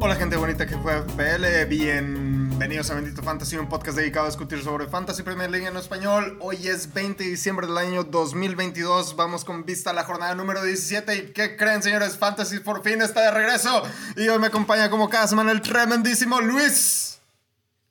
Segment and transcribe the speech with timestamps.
[0.00, 4.62] Hola gente bonita que fue FPL, bienvenidos a Bendito Fantasy, un podcast dedicado a discutir
[4.62, 6.36] sobre Fantasy Premier League en español.
[6.42, 10.62] Hoy es 20 de diciembre del año 2022, vamos con vista a la jornada número
[10.62, 12.18] 17 y ¿qué creen señores?
[12.18, 13.82] Fantasy por fin está de regreso
[14.14, 17.18] y hoy me acompaña como cada semana el tremendísimo Luis.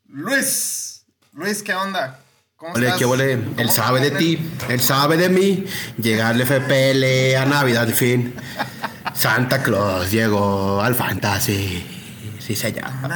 [0.08, 0.93] Luis,
[1.36, 2.20] Luis, ¿qué onda?
[2.56, 3.40] ¿Cómo Ole, qué ole.
[3.58, 5.66] Él sabe de ti, él sabe de mí.
[5.98, 8.36] Llegarle FPL a Navidad, al fin.
[9.16, 11.84] Santa Claus llegó al Fantasy.
[12.40, 13.10] Sí, se llama.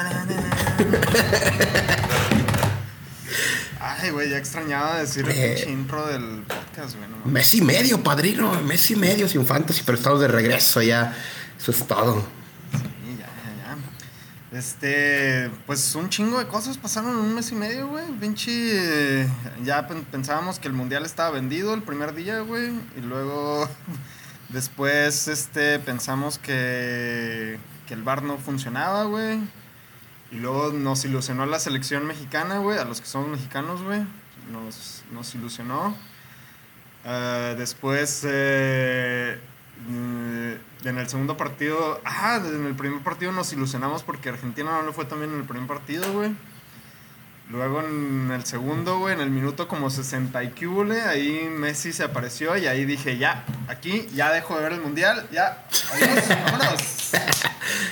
[3.80, 7.08] Ay, güey, ya extrañaba decir el eh, intro del podcast, güey.
[7.26, 8.52] mes y medio, padrino.
[8.63, 11.16] Mes y medio sin fantasy, pero estamos de regreso ya.
[11.55, 12.37] Eso es todo.
[14.52, 18.05] Este, pues un chingo de cosas pasaron en un mes y medio, güey.
[18.12, 18.72] Vinci,
[19.64, 22.72] ya pensábamos que el mundial estaba vendido el primer día, güey.
[22.98, 23.68] Y luego,
[24.49, 29.40] después, este, pensamos que que el bar no funcionaba, güey.
[30.32, 34.02] Y luego nos ilusionó la selección mexicana, güey, a los que somos mexicanos, güey.
[34.52, 35.96] Nos, nos ilusionó.
[37.05, 39.40] Uh, después, eh,
[39.88, 44.94] en el segundo partido, ah, en el primer partido nos ilusionamos porque Argentina no lo
[44.94, 46.32] fue también en el primer partido, güey.
[47.50, 52.04] Luego en el segundo, güey, en el minuto como 60 y cúbole, ahí Messi se
[52.04, 57.12] apareció y ahí dije, ya, aquí ya dejo de ver el mundial, ya, adiós, vámonos.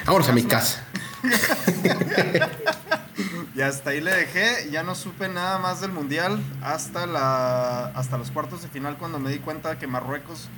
[0.06, 0.86] vámonos a mi casa.
[3.56, 8.18] y hasta ahí le dejé, ya no supe nada más del mundial hasta, la, hasta
[8.18, 10.50] los cuartos de final cuando me di cuenta que Marruecos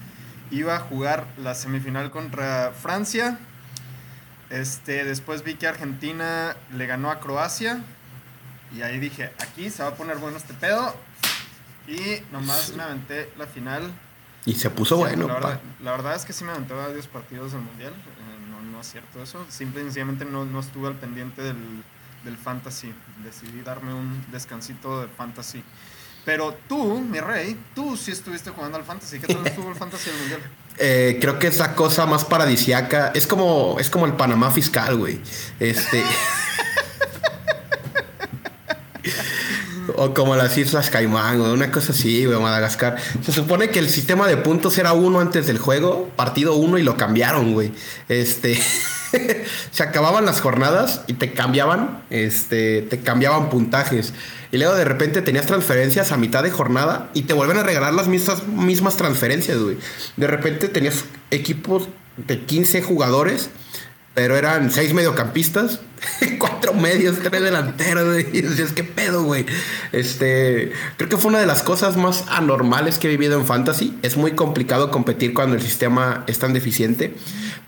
[0.51, 3.39] iba a jugar la semifinal contra Francia.
[4.49, 7.81] Este, después vi que Argentina le ganó a Croacia
[8.75, 10.95] y ahí dije, aquí se va a poner bueno este pedo.
[11.87, 13.91] Y nomás me aventé la final.
[14.45, 15.27] Y se puso bueno.
[15.81, 17.93] La verdad, es que sí me aventé varios partidos del Mundial.
[17.93, 19.45] Eh, no, no, es cierto eso.
[19.49, 21.57] Simple y sencillamente no, no estuve al pendiente del,
[22.23, 22.93] del fantasy.
[23.23, 25.63] Decidí darme un descansito de fantasy.
[26.27, 29.17] Pero tú, mi rey, tú sí estuviste jugando al fantasy.
[29.17, 30.41] ¿Qué tal estuvo el fantasy del mundial?
[30.77, 33.13] Eh, creo que es la cosa más paradisiaca.
[33.15, 35.21] Es como, es como el Panamá fiscal, güey.
[35.57, 36.03] Este.
[39.95, 42.97] o como las Islas Caimán, o una cosa así, güey, Madagascar.
[43.23, 46.83] Se supone que el sistema de puntos era uno antes del juego, partido uno, y
[46.83, 47.71] lo cambiaron, güey.
[48.09, 48.61] Este.
[49.71, 54.13] se acababan las jornadas y te cambiaban, este, te cambiaban puntajes.
[54.51, 57.93] Y luego de repente tenías transferencias a mitad de jornada y te vuelven a regalar
[57.93, 59.77] las mismas, mismas transferencias, güey.
[60.15, 63.49] De repente tenías equipos de 15 jugadores
[64.17, 65.79] pero eran seis mediocampistas,
[66.39, 69.45] cuatro medios, tres delanteros, y decías, ¿qué pedo, güey?
[69.91, 73.95] Este, creo que fue una de las cosas más anormales que he vivido en Fantasy.
[74.01, 77.13] Es muy complicado competir cuando el sistema es tan deficiente,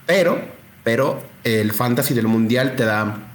[0.08, 0.42] pero,
[0.84, 3.30] pero el Fantasy del Mundial te da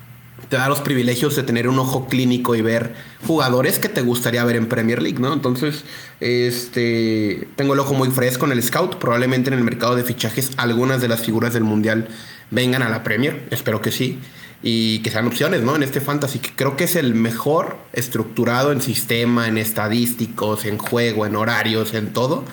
[0.49, 2.95] te da los privilegios de tener un ojo clínico y ver
[3.27, 5.33] jugadores que te gustaría ver en Premier League, ¿no?
[5.33, 5.85] Entonces,
[6.21, 8.97] este, tengo el ojo muy fresco en el scout.
[8.97, 12.09] Probablemente en el mercado de fichajes algunas de las figuras del mundial
[12.51, 14.19] vengan a la Premier, espero que sí,
[14.63, 15.77] y que sean opciones, ¿no?
[15.77, 20.79] En este fantasy, que creo que es el mejor estructurado en sistema, en estadísticos, en
[20.79, 22.45] juego, en horarios, en todo.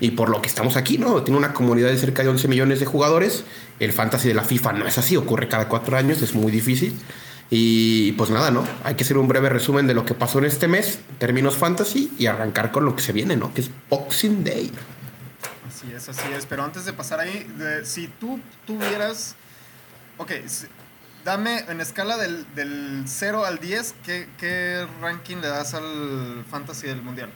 [0.00, 1.22] Y por lo que estamos aquí, ¿no?
[1.22, 3.44] Tiene una comunidad de cerca de 11 millones de jugadores.
[3.80, 6.94] El fantasy de la FIFA no es así, ocurre cada cuatro años, es muy difícil.
[7.48, 8.64] Y pues nada, ¿no?
[8.84, 12.12] Hay que hacer un breve resumen de lo que pasó en este mes, términos fantasy,
[12.18, 13.54] y arrancar con lo que se viene, ¿no?
[13.54, 14.70] Que es Boxing Day.
[15.68, 16.44] Así es, así es.
[16.46, 17.46] Pero antes de pasar ahí,
[17.84, 19.36] si tú tuvieras
[20.18, 20.32] Ok,
[21.26, 26.86] dame en escala del, del 0 al 10, ¿qué, ¿qué, ranking le das al Fantasy
[26.86, 27.30] del Mundial?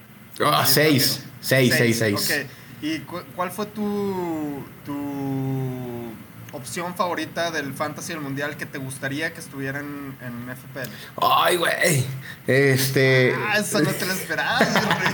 [0.44, 1.24] Ah, 6.
[1.40, 2.14] 6, 6, 6.
[2.14, 2.46] Ok,
[2.82, 2.98] ¿y
[3.34, 6.10] cuál fue tu, tu
[6.52, 10.90] opción favorita del Fantasy del Mundial que te gustaría que estuviera en, en FPL?
[11.22, 12.04] Ay, güey.
[12.46, 13.34] Este.
[13.36, 14.68] Ah, eso no te lo esperabas,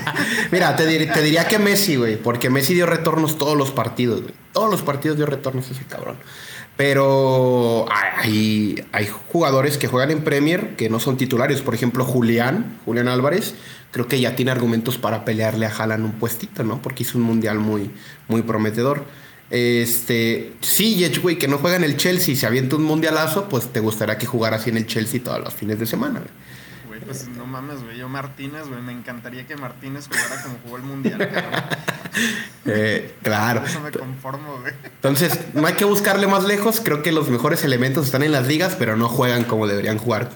[0.51, 2.17] Mira, te, te, diría que Messi, güey.
[2.17, 4.35] Porque Messi dio retornos todos los partidos, güey.
[4.53, 6.17] Todos los partidos dio retornos ese cabrón.
[6.77, 11.63] Pero hay, hay jugadores que juegan en Premier que no son titulares.
[11.63, 13.55] Por ejemplo, Julián, Julián Álvarez,
[13.97, 16.83] creo que ya tiene argumentos para pelearle a Haaland un puestito, ¿no?
[16.83, 17.91] Porque hizo un mundial muy,
[18.29, 19.07] muy prometedor.
[19.49, 23.73] Este, sí, güey, que no juega en el Chelsea y se avienta un mundialazo, pues
[23.73, 26.21] te gustaría que jugara así en el Chelsea todos los fines de semana.
[26.87, 27.97] Güey, pues no mames, güey.
[27.97, 31.19] Yo Martínez, güey, me encantaría que Martínez jugara como jugó el mundial,
[32.67, 33.65] eh, claro.
[33.65, 34.75] Eso me conformo, güey.
[34.85, 36.83] Entonces, no hay que buscarle más lejos.
[36.85, 40.29] Creo que los mejores elementos están en las ligas, pero no juegan como deberían jugar.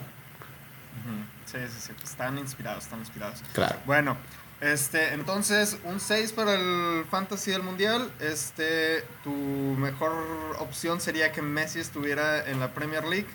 [1.45, 1.93] Sí, sí, sí.
[1.99, 3.43] Pues están inspirados, están inspirados.
[3.55, 3.77] Claro.
[3.87, 4.17] Bueno,
[4.61, 8.13] este, entonces, un 6 para el Fantasy del Mundial.
[8.21, 10.13] Este, tu mejor
[10.59, 13.29] opción sería que Messi estuviera en la Premier League.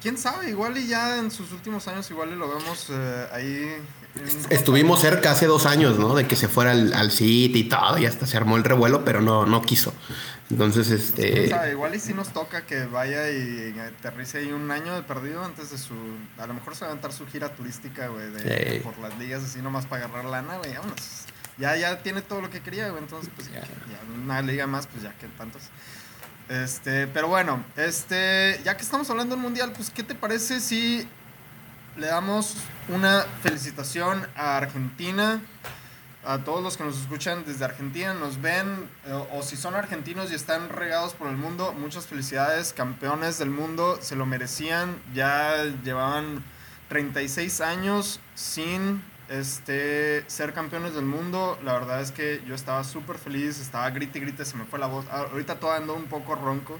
[0.00, 3.76] Quién sabe, igual y ya en sus últimos años, igual y lo vemos eh, ahí.
[4.50, 6.14] Estuvimos cerca hace dos años, ¿no?
[6.14, 9.04] De que se fuera al, al City y todo, y hasta se armó el revuelo,
[9.04, 9.94] pero no, no quiso.
[10.50, 11.48] Entonces, ¿Quién este.
[11.48, 11.70] sabe?
[11.70, 15.70] Igual y si nos toca que vaya y aterrice ahí un año de perdido antes
[15.70, 15.94] de su...
[16.38, 19.42] A lo mejor se va a aventar su gira turística, güey, de- por las ligas
[19.44, 21.24] así nomás para agarrar lana, güey, vámonos.
[21.56, 23.62] Ya, ya tiene todo lo que quería, güey, entonces pues ya
[24.22, 25.62] una liga más, pues ya que tantos.
[26.48, 31.06] Este, pero bueno, este, ya que estamos hablando del mundial, pues ¿qué te parece si
[31.96, 32.56] le damos
[32.88, 35.40] una felicitación a Argentina?
[36.24, 40.30] a todos los que nos escuchan desde Argentina, nos ven, eh, o si son argentinos
[40.30, 45.64] y están regados por el mundo, muchas felicidades, campeones del mundo, se lo merecían, ya
[45.82, 46.44] llevaban
[46.88, 53.18] 36 años sin este, ser campeones del mundo, la verdad es que yo estaba súper
[53.18, 56.04] feliz, estaba grite y grite, se me fue la voz, Ah, ahorita todo ando un
[56.04, 56.78] poco ronco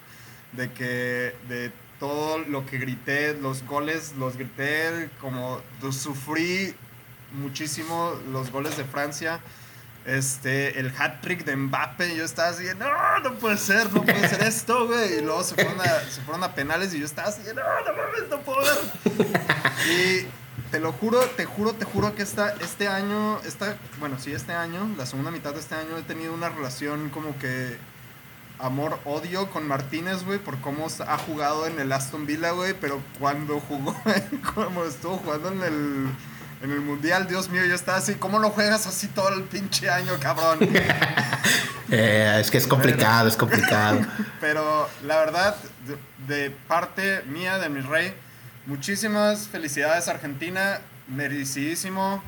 [0.53, 1.73] de que de
[2.03, 5.61] todo lo que grité, los goles los grité, como
[5.93, 6.75] sufrí
[7.31, 9.39] muchísimo los goles de Francia.
[10.05, 14.43] Este, el hat-trick de Mbappe, yo estaba así, no, no puede ser, no puede ser
[14.43, 15.19] esto, güey.
[15.19, 17.97] Y luego se fueron, a, se fueron a penales y yo estaba así, no, no
[17.97, 19.27] mames, no puedo ver.
[19.89, 20.27] Y
[20.73, 24.55] te lo juro, te juro, te juro que esta, este año, esta, bueno, sí, este
[24.55, 27.79] año, la segunda mitad de este año he tenido una relación como que
[28.63, 33.61] amor-odio con Martínez, güey, por cómo ha jugado en el Aston Villa, güey, pero cuando
[33.61, 33.95] jugó,
[34.55, 36.07] como estuvo jugando en el,
[36.63, 39.91] en el Mundial, Dios mío, yo estaba así, ¿cómo lo juegas así todo el pinche
[39.91, 40.61] año, cabrón?
[41.91, 44.01] eh, es que es complicado, es complicado.
[44.41, 45.57] Pero la verdad,
[45.87, 48.15] de, de parte mía, de mi rey,
[48.67, 52.23] muchísimas felicidades Argentina, merecidísimo,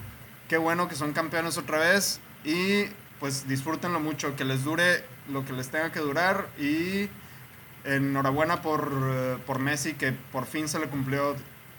[0.49, 2.87] qué bueno que son campeones otra vez y
[3.21, 7.09] pues disfrútenlo mucho, que les dure lo que les tenga que durar y
[7.85, 11.37] enhorabuena por, eh, por Messi que por fin se le cumplió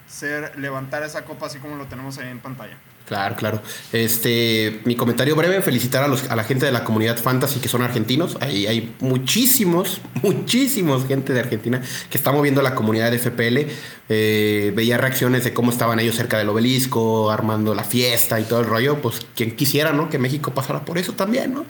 [0.08, 2.78] ser levantar esa copa así como lo tenemos ahí en pantalla.
[3.06, 3.62] Claro, claro.
[3.94, 7.68] Este, mi comentario breve, felicitar a, los, a la gente de la comunidad fantasy que
[7.70, 8.36] son argentinos.
[8.42, 13.72] Ahí hay muchísimos, muchísimos gente de Argentina que está moviendo la comunidad de FPL.
[14.10, 18.62] Eh, veía reacciones de cómo estaban ellos cerca del obelisco, armando la fiesta y todo
[18.62, 19.00] el rollo.
[19.02, 20.10] Pues quien quisiera, ¿no?
[20.10, 21.66] Que México pasara por eso también, ¿no?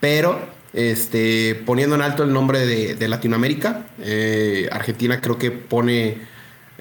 [0.00, 0.40] Pero,
[0.72, 6.18] este, poniendo en alto el nombre de, de Latinoamérica, eh, Argentina creo que pone...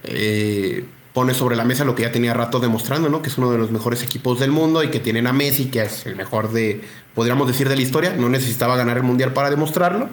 [0.04, 3.24] eh, pone sobre la mesa lo que ya tenía rato demostrando, ¿no?
[3.24, 5.82] Que es uno de los mejores equipos del mundo y que tienen a Messi, que
[5.82, 6.82] es el mejor de,
[7.16, 8.14] podríamos decir, de la historia.
[8.16, 10.08] No necesitaba ganar el Mundial para demostrarlo,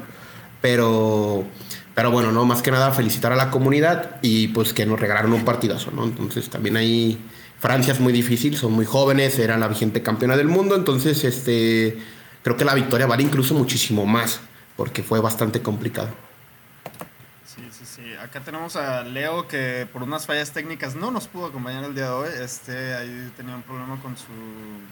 [0.63, 1.45] pero,
[1.95, 5.35] pero bueno, no, más que nada felicitar a la comunidad y pues que nos regalaron
[5.35, 6.05] un partidazo, ¿no?
[6.05, 7.19] Entonces también ahí
[7.61, 11.99] Francia es muy difícil, son muy jóvenes, era la vigente campeona del mundo, entonces este,
[12.47, 14.39] creo que la victoria vale incluso muchísimo más,
[14.77, 16.11] porque fue bastante complicado.
[17.45, 18.15] Sí, sí, sí.
[18.23, 22.05] Acá tenemos a Leo que por unas fallas técnicas no nos pudo acompañar el día
[22.05, 22.29] de hoy.
[22.41, 24.27] Este, ahí tenía un problema con su,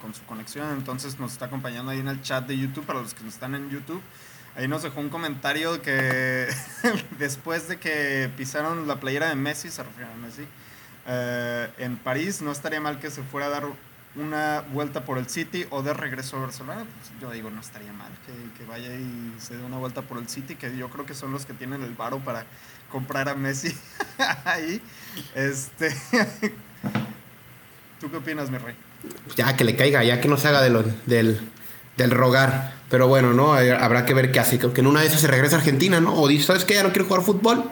[0.01, 3.15] con su conexión, entonces nos está acompañando ahí en el chat de YouTube para los
[3.15, 4.03] que están en YouTube.
[4.57, 6.49] Ahí nos dejó un comentario que
[7.21, 10.43] después de que pisaron la playera de Messi, se refiere a Messi,
[11.07, 13.65] eh, en París, no estaría mal que se fuera a dar
[14.17, 16.85] una vuelta por el City o de regreso a Barcelona.
[16.85, 20.19] Pues yo digo, no estaría mal que, que vaya y se dé una vuelta por
[20.19, 22.45] el City, que yo creo que son los que tienen el varo para
[22.91, 23.75] comprar a Messi
[24.45, 24.81] ahí.
[25.35, 25.95] Este.
[28.01, 28.75] ¿Tú qué opinas, mi rey?
[29.37, 31.41] ya que le caiga, ya que no se haga de lo- del,
[31.97, 32.73] del rogar.
[32.91, 33.53] Pero bueno, ¿no?
[33.55, 34.59] Habrá que ver qué hace.
[34.59, 36.15] Que en una de esas se regresa a Argentina, ¿no?
[36.15, 36.75] O dice, ¿sabes qué?
[36.75, 37.65] Ya no quiero jugar fútbol.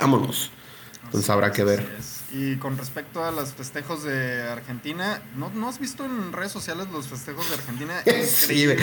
[0.00, 0.50] Vámonos.
[1.04, 1.86] Entonces habrá que ver.
[2.32, 6.88] Y con respecto a los festejos de Argentina, ¿no, ¿no has visto en redes sociales
[6.90, 8.02] los festejos de Argentina?
[8.26, 8.78] Sí, güey.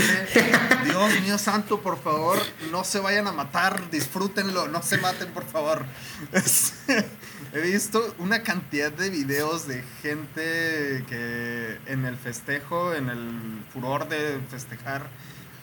[0.85, 2.37] Dios mío santo, por favor,
[2.71, 5.85] no se vayan a matar, disfrútenlo, no se maten, por favor.
[7.53, 14.07] He visto una cantidad de videos de gente que en el festejo, en el furor
[14.07, 15.09] de festejar,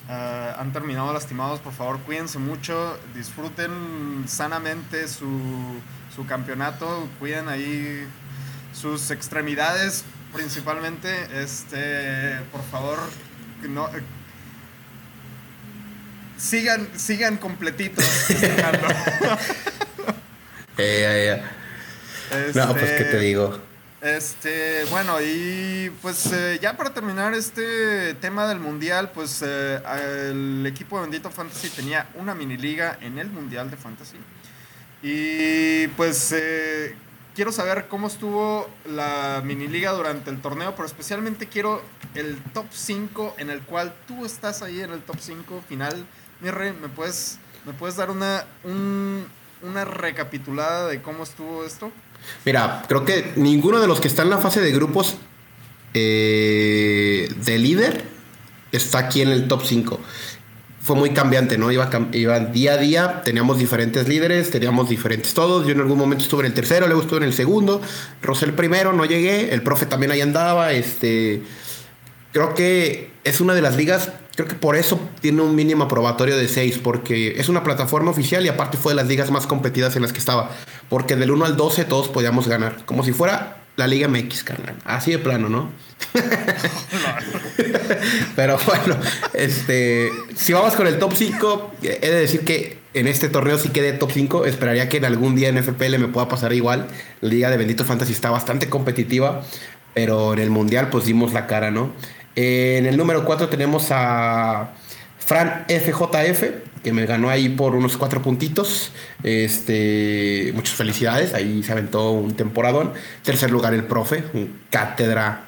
[0.08, 1.60] ah, han terminado lastimados.
[1.60, 5.80] Por favor, cuídense mucho, disfruten sanamente su,
[6.14, 8.06] su campeonato, cuiden ahí
[8.72, 11.08] sus extremidades principalmente.
[11.42, 12.98] Este, por favor,
[13.68, 13.88] no.
[13.88, 14.02] eh,
[16.38, 18.04] Sigan, sigan completitos.
[18.04, 18.86] festejando.
[20.78, 21.42] Eh, eh,
[22.32, 22.52] eh.
[22.54, 23.58] No, pues qué te Este, digo.
[24.00, 29.80] Este, bueno, y pues eh, ya para terminar este tema del mundial, pues eh,
[30.30, 34.18] el equipo de Bendito Fantasy tenía una mini liga en el mundial de Fantasy.
[35.02, 36.94] Y pues eh,
[37.34, 41.82] quiero saber cómo estuvo la mini liga durante el torneo, pero especialmente quiero
[42.14, 46.06] el top 5 en el cual tú estás ahí en el top 5 final.
[46.40, 48.44] Mi rey, ¿me puedes, ¿me puedes dar una,
[49.62, 51.90] una recapitulada de cómo estuvo esto?
[52.44, 55.16] Mira, creo que ninguno de los que están en la fase de grupos
[55.94, 58.04] eh, de líder
[58.72, 60.00] está aquí en el top 5
[60.86, 61.72] fue muy cambiante, ¿no?
[61.72, 65.66] Iba, iba, día a día, teníamos diferentes líderes, teníamos diferentes todos.
[65.66, 67.82] Yo en algún momento estuve en el tercero, luego estuve en el segundo,
[68.22, 70.70] Rosel primero, no llegué, el profe también ahí andaba.
[70.70, 71.42] Este,
[72.32, 76.36] creo que es una de las ligas, creo que por eso tiene un mínimo probatorio
[76.36, 79.96] de 6, porque es una plataforma oficial y aparte fue de las ligas más competidas
[79.96, 80.52] en las que estaba.
[80.88, 84.74] Porque del 1 al 12 todos podíamos ganar, como si fuera la Liga MX, carnal.
[84.84, 85.70] Así de plano, ¿no?
[88.36, 88.96] Pero bueno,
[89.34, 93.68] este, si vamos con el top 5, he de decir que en este torneo sí
[93.68, 94.46] quedé top 5.
[94.46, 96.86] Esperaría que en algún día en FPL me pueda pasar igual.
[97.20, 99.42] La Liga de Bendito Fantasy está bastante competitiva,
[99.92, 101.92] pero en el Mundial pues dimos la cara, ¿no?
[102.34, 104.70] En el número 4 tenemos a
[105.18, 106.44] Fran FJF,
[106.86, 108.92] que me ganó ahí por unos cuatro puntitos.
[109.24, 112.92] Este, muchas felicidades, ahí se aventó un temporadón.
[113.24, 115.46] Tercer lugar el profe, un cátedra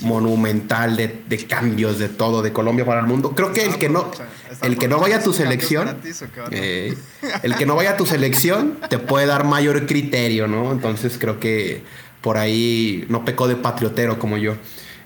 [0.00, 3.34] monumental de, cambios de todo de Colombia para el mundo.
[3.36, 4.10] Creo que el que no
[4.62, 5.98] el que no vaya a tu selección
[6.52, 6.96] eh,
[7.42, 10.72] el que no vaya a tu selección te puede dar mayor criterio, ¿no?
[10.72, 11.82] Entonces creo que
[12.22, 14.54] por ahí no pecó de patriotero como yo.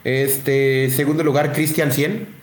[0.05, 2.41] Este, segundo lugar Cristian 100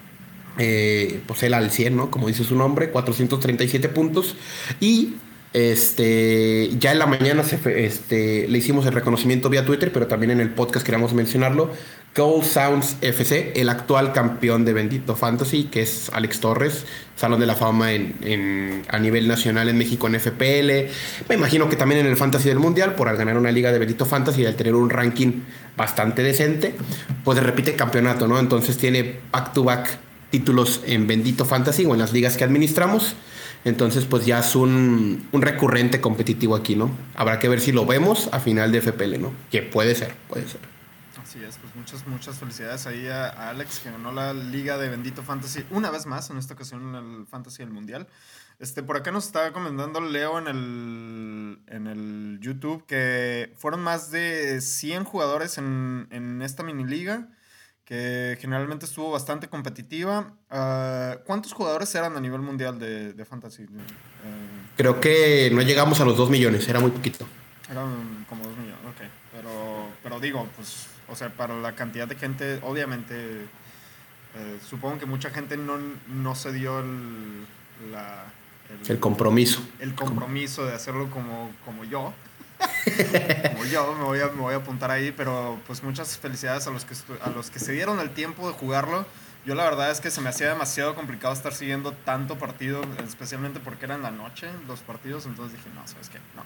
[0.60, 2.12] eh, pues él al 100, ¿no?
[2.12, 4.36] Como dice su nombre, 437 puntos.
[4.82, 5.16] Y
[5.54, 10.32] este, ya en la mañana se, este, le hicimos el reconocimiento vía Twitter, pero también
[10.32, 11.72] en el podcast queríamos mencionarlo.
[12.16, 16.86] Gold Sounds FC, el actual campeón de Bendito Fantasy, que es Alex Torres,
[17.16, 20.92] Salón de la Fama en, a nivel nacional en México en FPL.
[21.30, 23.80] Me imagino que también en el Fantasy del Mundial, por al ganar una liga de
[23.80, 25.44] Bendito Fantasy y al tener un ranking
[25.78, 26.76] bastante decente,
[27.24, 28.38] pues repite campeonato, ¿no?
[28.40, 33.16] Entonces tiene back to back títulos en Bendito Fantasy o en las ligas que administramos.
[33.66, 36.92] Entonces, pues ya es un, recurrente competitivo aquí, ¿no?
[37.16, 39.34] Habrá que ver si lo vemos a final de FPL, ¿no?
[39.52, 40.62] Que puede ser, puede ser.
[41.22, 45.24] Así es, pues muchas, muchas felicidades ahí a, Alex, que ganó la liga de Bendito
[45.24, 48.08] Fantasy una vez más, en esta ocasión en el Fantasy del Mundial.
[48.60, 54.12] Este, por acá nos estaba comentando Leo en el, en el YouTube que fueron más
[54.12, 57.28] de 100 jugadores en, en esta mini liga
[57.90, 60.32] que generalmente estuvo bastante competitiva.
[60.52, 63.64] Ah, ¿Cuántos jugadores eran a nivel mundial de, de Fantasy?
[63.64, 63.68] Eh,
[64.78, 67.26] Creo que no llegamos a los 2 millones, era muy poquito.
[67.68, 69.08] Eran como 2 millones, ok.
[69.32, 75.08] Pero, pero digo, pues, o sea, para la cantidad de gente, obviamente, eh, supongo que
[75.08, 75.80] mucha gente no,
[76.10, 77.48] no se dio el,
[77.92, 78.26] la,
[78.88, 79.64] el, compromiso.
[79.80, 82.14] El compromiso de hacerlo como, como yo.
[83.52, 86.72] Como yo me voy, a, me voy a apuntar ahí, pero pues muchas felicidades a
[86.72, 89.06] los, que a los que se dieron el tiempo de jugarlo.
[89.46, 93.60] Yo la verdad es que se me hacía demasiado complicado estar siguiendo tanto partido, especialmente
[93.60, 96.20] porque eran la noche los partidos, entonces dije, no, ¿sabes qué?
[96.36, 96.44] No.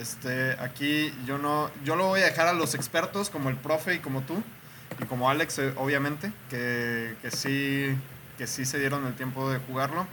[0.00, 3.94] Este, aquí yo no, yo lo voy a dejar a los expertos como el profe
[3.94, 4.42] y como tú,
[4.98, 7.96] y como Alex, eh, obviamente, que, que, sí,
[8.36, 10.06] que sí se dieron el tiempo de jugarlo.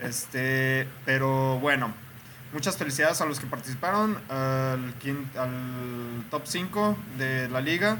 [0.00, 1.92] Este, pero bueno,
[2.54, 4.94] muchas felicidades a los que participaron al,
[6.30, 7.98] top 5 de la liga.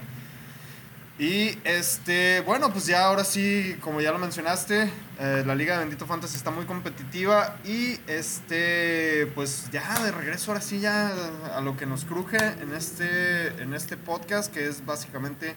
[1.19, 5.81] Y este, bueno, pues ya ahora sí, como ya lo mencionaste, eh, la Liga de
[5.81, 11.13] Bendito Fantasy está muy competitiva y este, pues ya de regreso ahora sí ya
[11.55, 15.55] a lo que nos cruje en este, en este podcast que es básicamente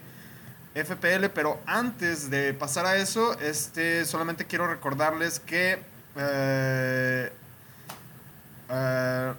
[0.75, 5.79] FPL, pero antes de pasar a eso, este, solamente quiero recordarles que
[6.17, 7.31] eh,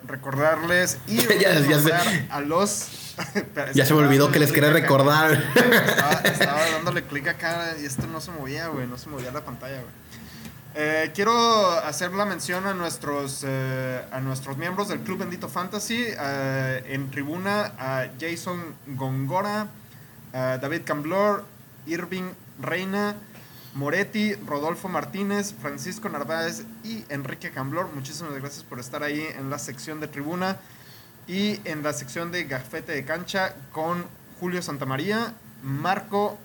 [0.06, 1.56] recordarles y ya,
[2.30, 3.14] a los.
[3.75, 5.42] ya se me olvidó que les quería recordar.
[6.25, 8.87] Estaba, dándole clic acá y esto no se movía, güey.
[8.87, 10.08] No se movía la pantalla, güey.
[10.75, 16.04] Eh, quiero hacer la mención a nuestros, eh, a nuestros miembros del Club Bendito Fantasy.
[16.06, 19.68] Eh, en tribuna a Jason Gongora,
[20.32, 21.44] David Camblor,
[21.87, 22.30] Irving
[22.61, 23.16] Reina,
[23.75, 27.92] Moretti, Rodolfo Martínez, Francisco Narváez y Enrique Camblor.
[27.94, 30.58] Muchísimas gracias por estar ahí en la sección de tribuna
[31.26, 34.06] y en la sección de gafete de cancha con
[34.40, 36.38] Julio Santamaría, Marco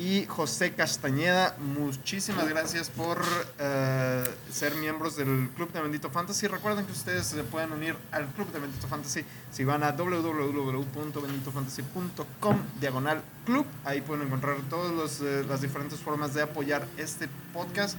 [0.00, 1.54] y José Castañeda.
[1.58, 3.20] Muchísimas gracias por
[3.58, 6.46] eh, ser miembros del Club de Bendito Fantasy.
[6.46, 12.56] Recuerden que ustedes se pueden unir al Club de Bendito Fantasy si van a www.benditofantasy.com
[12.80, 13.66] diagonal club.
[13.84, 17.98] Ahí pueden encontrar todas eh, las diferentes formas de apoyar este podcast.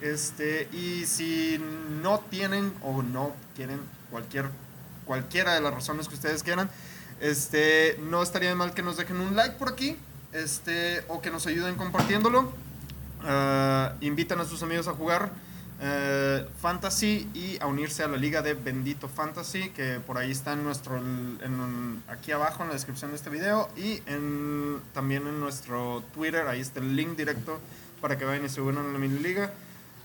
[0.00, 1.62] Este, y si
[2.02, 3.78] no tienen o no quieren
[4.10, 4.50] cualquier,
[5.04, 6.68] cualquiera de las razones que ustedes quieran,
[7.20, 9.96] Este, no estaría mal que nos dejen un like por aquí.
[10.32, 12.52] Este, o que nos ayuden compartiéndolo.
[13.24, 15.32] Uh, invitan a sus amigos a jugar
[15.80, 20.52] uh, Fantasy y a unirse a la liga de Bendito Fantasy, que por ahí está
[20.52, 21.00] en nuestro,
[22.08, 26.60] aquí abajo en la descripción de este video y en, también en nuestro Twitter, ahí
[26.60, 27.58] está el link directo
[28.00, 29.50] para que vayan y se unan a la mini liga.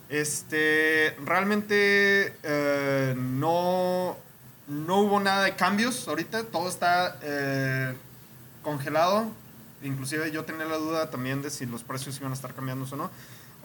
[0.10, 4.18] Este, realmente uh, no,
[4.68, 7.20] no hubo nada de cambios ahorita, todo está
[8.64, 9.43] congelado
[9.84, 12.96] inclusive yo tenía la duda también de si los precios iban a estar cambiando o
[12.96, 13.12] no,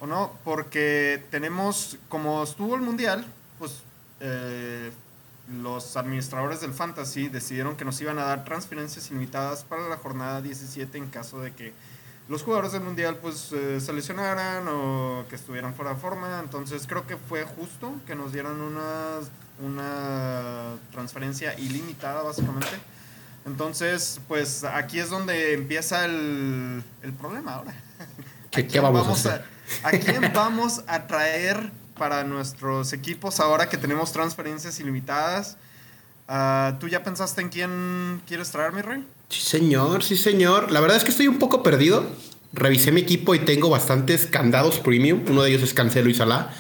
[0.01, 3.25] o no porque tenemos, como estuvo el Mundial,
[3.59, 3.83] pues
[4.21, 4.91] eh,
[5.63, 10.43] los administradores del Fantasy decidieron que nos iban a dar transferencias ilimitadas para la jornada
[10.43, 11.73] 17 en caso de que
[12.29, 16.41] los jugadores del Mundial pues eh, se lesionaran o que estuvieran fuera de forma.
[16.41, 19.21] Entonces creo que fue justo que nos dieran una,
[19.61, 22.69] una transferencia ilimitada básicamente.
[23.49, 26.85] Entonces, pues aquí es donde empieza el,
[27.19, 27.75] problema ahora.
[28.51, 29.45] ¿Qué, vamos, a hacer?
[29.83, 35.57] A, quién vamos a traer para nuestros equipos ahora que tenemos transferencias ilimitadas?
[36.29, 39.05] Ah, ¿Tú ya pensaste en quién quieres traer, mi rey?
[39.31, 40.71] Sí, señor, sí, señor.
[40.71, 42.07] La verdad es que estoy un poco perdido.
[42.53, 45.25] Revisé mi equipo y tengo bastantes candados premium.
[45.29, 46.51] Uno de ellos es Cancelo y Salah.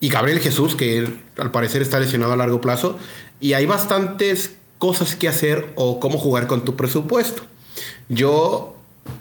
[0.00, 2.98] Y Gabriel Jesús, que al parecer está lesionado a largo plazo.
[3.38, 7.44] Y hay bastantes cosas que hacer o cómo jugar con tu presupuesto.
[8.08, 8.74] Yo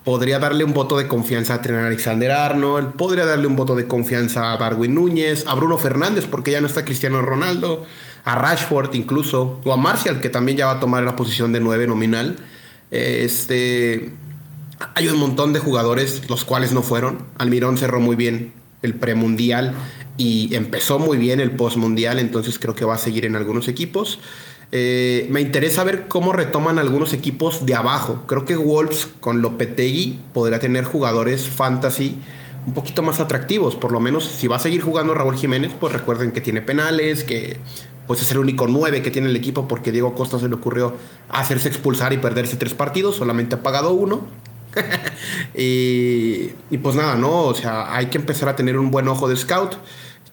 [0.03, 3.85] podría darle un voto de confianza a Tren Alexander Arnold, podría darle un voto de
[3.85, 7.85] confianza a Darwin Núñez, a Bruno Fernández, porque ya no está Cristiano Ronaldo,
[8.25, 11.59] a Rashford incluso, o a Martial, que también ya va a tomar la posición de
[11.59, 12.37] 9 nominal.
[12.89, 14.13] Este,
[14.95, 17.19] hay un montón de jugadores, los cuales no fueron.
[17.37, 18.51] Almirón cerró muy bien
[18.81, 19.75] el premundial
[20.17, 24.17] y empezó muy bien el postmundial, entonces creo que va a seguir en algunos equipos.
[24.73, 28.23] Eh, me interesa ver cómo retoman algunos equipos de abajo.
[28.25, 32.17] Creo que Wolves con Lopetegui podría tener jugadores fantasy
[32.65, 33.75] un poquito más atractivos.
[33.75, 37.23] Por lo menos si va a seguir jugando Raúl Jiménez, pues recuerden que tiene penales,
[37.23, 37.57] que
[38.07, 40.95] pues es el único 9 que tiene el equipo porque Diego Costa se le ocurrió
[41.29, 44.27] hacerse expulsar y perderse tres partidos, solamente ha pagado uno.
[45.53, 47.43] y, y pues nada, ¿no?
[47.43, 49.75] O sea, hay que empezar a tener un buen ojo de scout.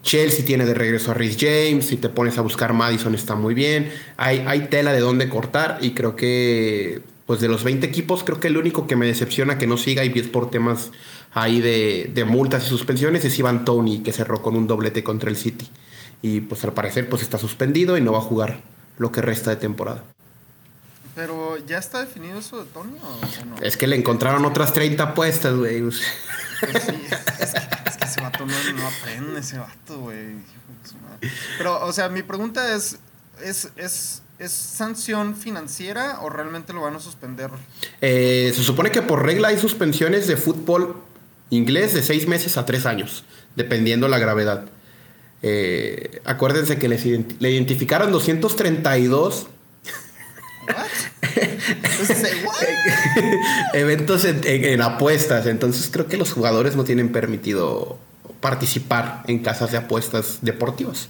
[0.02, 1.86] Chelsea tiene de regreso a Rhys James.
[1.86, 3.92] Si te pones a buscar Madison, está muy bien.
[4.16, 5.78] Hay, hay tela de dónde cortar.
[5.80, 9.58] Y creo que, pues de los 20 equipos, creo que el único que me decepciona
[9.58, 10.90] que no siga y es por temas
[11.32, 15.30] ahí de, de, multas y suspensiones es Ivan Tony, que cerró con un doblete contra
[15.30, 15.68] el City.
[16.22, 18.62] Y pues al parecer, pues está suspendido y no va a jugar
[18.98, 20.04] lo que resta de temporada.
[21.14, 23.56] Pero ya está definido eso de Tony o, no?
[23.60, 25.82] Es que le encontraron otras 30 apuestas, güey.
[26.60, 27.06] Pues sí,
[27.40, 27.54] es
[28.08, 30.36] ese vato no, aprende, ese vato, güey.
[31.58, 32.98] Pero, o sea, mi pregunta es,
[33.42, 37.50] ¿es, es, es sanción financiera o realmente lo van a suspender?
[38.00, 41.02] Eh, se supone que por regla hay suspensiones de fútbol
[41.50, 43.24] inglés de seis meses a tres años,
[43.56, 44.66] dependiendo la gravedad.
[45.42, 49.48] Eh, acuérdense que le identificaron 232
[53.74, 55.46] eventos en, apuestas.
[55.46, 57.98] Entonces creo que los jugadores no tienen permitido
[58.40, 61.08] participar en casas de apuestas deportivas.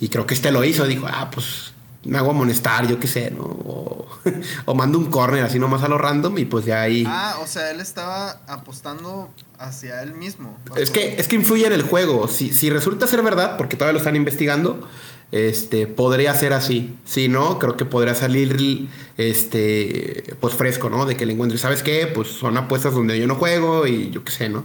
[0.00, 0.86] Y creo que este lo hizo.
[0.86, 1.72] Dijo, ah, pues
[2.04, 4.06] me hago amonestar, yo qué sé, ¿no?
[4.66, 7.04] O, mando un corner así nomás a lo random y pues ya ahí.
[7.06, 10.56] Ah, o sea, él estaba apostando hacia él mismo.
[10.76, 12.28] Es que, es que influye en el juego.
[12.28, 14.86] Si, si resulta ser verdad, porque todavía lo están investigando,
[15.30, 16.96] este, podría ser así.
[17.04, 21.06] Si no, creo que podría salir este, pues fresco, ¿no?
[21.06, 22.06] De que le encuentre, ¿sabes qué?
[22.06, 24.64] Pues son apuestas donde yo no juego y yo qué sé, ¿no?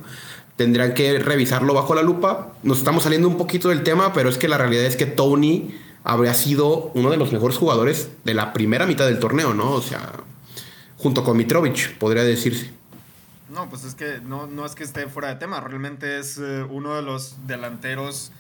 [0.56, 2.54] Tendrían que revisarlo bajo la lupa.
[2.64, 5.74] Nos estamos saliendo un poquito del tema, pero es que la realidad es que Tony
[6.04, 9.72] habría sido uno de los mejores jugadores de la primera mitad del torneo, ¿no?
[9.72, 10.12] O sea,
[10.98, 12.72] junto con Mitrovic, podría decirse.
[13.50, 16.64] No, pues es que no, no es que esté fuera de tema, realmente es eh,
[16.70, 18.32] uno de los delanteros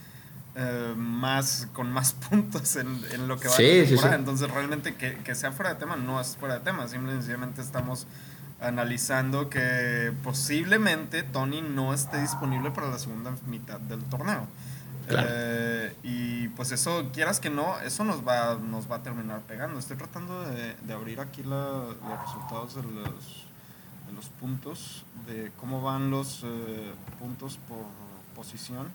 [0.55, 4.15] eh, más con más puntos en, lo que va a temporada.
[4.15, 6.87] Entonces, realmente que, sea fuera de tema no es fuera de tema.
[6.87, 8.07] Simplemente estamos
[8.61, 14.47] analizando que posiblemente Tony no esté disponible para la segunda mitad del torneo.
[15.09, 19.79] Eh, y pues eso, quieras que no, eso nos va, nos va a terminar pegando.
[19.79, 23.45] Estoy tratando de, abrir aquí los resultados de los,
[24.07, 27.85] de los puntos, de cómo van los eh, puntos por
[28.35, 28.87] posición.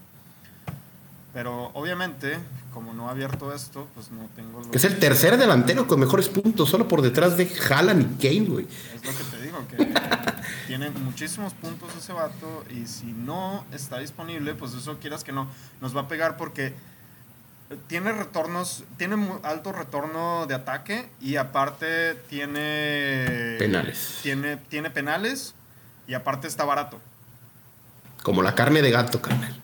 [1.39, 2.37] Pero obviamente,
[2.75, 4.61] como no ha abierto esto, pues no tengo...
[4.73, 8.67] Es el tercer delantero con mejores puntos, solo por detrás de Haaland y Kane, güey.
[8.93, 9.77] Es lo que te digo, que
[10.67, 15.47] tiene muchísimos puntos ese vato y si no está disponible, pues eso quieras que no,
[15.81, 16.75] nos va a pegar porque
[17.87, 24.19] tiene retornos, tiene alto retorno de ataque y aparte tiene Penales.
[24.25, 25.55] Tiene, tiene penales
[26.09, 26.99] y aparte está barato.
[28.25, 29.63] Como la carne de gato, carnal.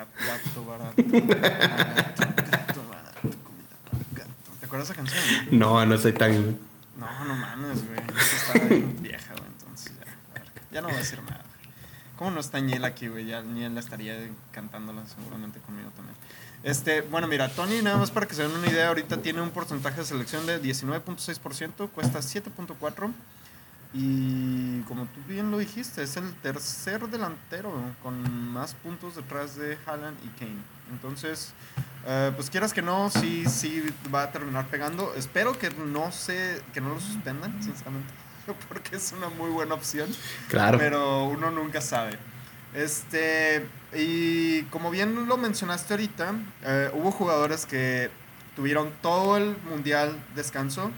[0.00, 4.30] Barato, gato, barato, barato, gato, barato, comida para gato.
[4.58, 5.22] ¿Te acuerdas esa canción?
[5.50, 6.58] No, no soy tan.
[6.96, 8.00] No, no mames, güey.
[8.18, 9.46] Esa está bien vieja, güey.
[9.46, 11.44] Entonces ya, a ver, ya no voy a decir nada.
[12.16, 13.26] ¿Cómo no está Niel aquí, güey?
[13.26, 14.16] Ya Niel estaría
[14.52, 16.16] cantándola seguramente conmigo también.
[16.62, 19.50] Este, bueno, mira, Tony, nada más para que se den una idea, ahorita tiene un
[19.50, 23.12] porcentaje de selección de 19.6%, cuesta 7.4%.
[23.92, 27.72] Y como tú bien lo dijiste, es el tercer delantero
[28.02, 30.62] con más puntos detrás de Haaland y Kane.
[30.92, 31.52] Entonces,
[32.06, 35.12] eh, pues quieras que no, sí, sí va a terminar pegando.
[35.14, 38.12] Espero que no se, que no lo suspendan, sinceramente,
[38.68, 40.08] porque es una muy buena opción.
[40.48, 40.78] Claro.
[40.78, 42.16] Pero uno nunca sabe.
[42.74, 48.10] Este, y como bien lo mencionaste ahorita, eh, hubo jugadores que
[48.54, 50.92] tuvieron todo el mundial descanso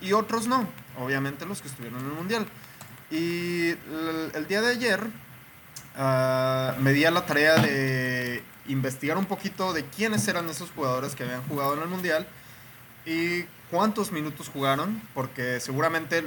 [0.00, 0.66] y otros no.
[0.98, 2.46] Obviamente los que estuvieron en el mundial.
[3.10, 3.70] Y
[4.34, 5.00] el, día de ayer
[5.96, 11.14] ah, me di a la tarea de investigar un poquito de quiénes eran esos jugadores
[11.14, 12.26] que habían jugado en el mundial
[13.06, 16.24] y cuántos minutos jugaron, porque seguramente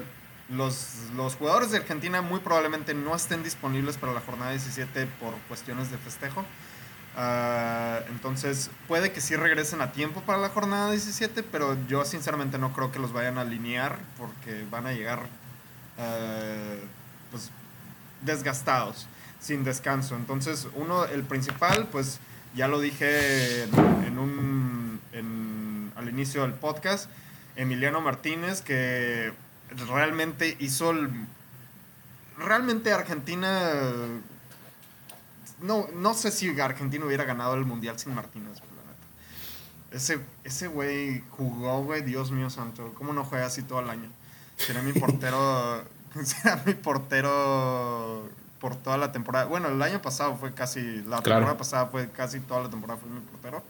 [0.49, 5.34] los, los jugadores de Argentina muy probablemente no estén disponibles para la jornada 17 por
[5.47, 6.43] cuestiones de festejo.
[7.15, 12.58] Ah, entonces puede que sí regresen a tiempo para la jornada 17, pero yo sinceramente
[12.58, 15.19] no creo que los vayan a alinear porque van a llegar
[16.00, 16.76] ah,
[17.32, 17.52] pues
[18.21, 19.08] desgastados,
[19.41, 20.15] sin descanso.
[20.15, 22.19] Entonces uno, el principal, pues
[22.56, 27.10] ya lo dije en, en un, en- al inicio del podcast,
[27.58, 29.34] Emiliano Martínez, que
[29.88, 31.10] realmente hizo el...
[32.38, 33.52] Realmente Argentina...
[35.62, 39.95] No, no sé si Argentina hubiera ganado el Mundial sin Martínez, pues, la neta.
[39.95, 42.93] Ese, ese güey jugó, güey, Dios mío santo.
[42.95, 44.10] ¿Cómo no juega así todo el año?
[44.58, 45.84] Será mi portero...
[46.24, 48.28] será mi portero
[48.60, 49.45] por toda la temporada.
[49.45, 50.82] Bueno, el año pasado fue casi...
[51.04, 51.24] La Claro.
[51.24, 53.63] temporada pasada fue casi toda la temporada fue mi portero.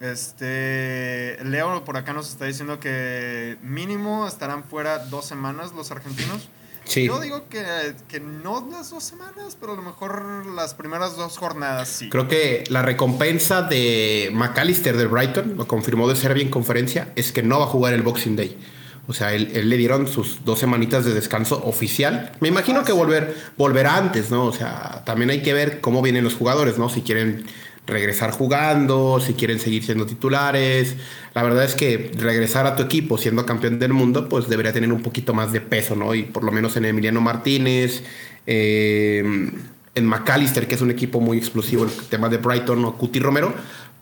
[0.00, 6.48] Este, Leo por acá nos está diciendo que mínimo estarán fuera dos semanas los argentinos.
[6.84, 7.06] Sí.
[7.06, 7.64] Yo digo que,
[8.08, 12.08] que no las dos semanas, pero a lo mejor las primeras dos jornadas sí.
[12.10, 17.32] Creo que la recompensa de McAllister del Brighton, lo confirmó de Serbia en conferencia, es
[17.32, 18.58] que no va a jugar el Boxing Day.
[19.06, 22.32] O sea, él, él le dieron sus dos semanitas de descanso oficial.
[22.40, 22.98] Me imagino Ah, que sí.
[22.98, 24.46] volver, volverá antes, ¿no?
[24.46, 26.88] O sea, también hay que ver cómo vienen los jugadores, ¿no?
[26.88, 27.44] Si quieren
[27.86, 30.96] regresar jugando, si quieren seguir siendo titulares.
[31.34, 34.92] La verdad es que regresar a tu equipo siendo campeón del mundo, pues debería tener
[34.92, 36.14] un poquito más de peso, ¿no?
[36.14, 38.02] Y por lo menos en Emiliano Martínez,
[38.46, 39.50] eh,
[39.94, 43.54] en McAllister, que es un equipo muy explosivo, el tema de Brighton o Cuti Romero,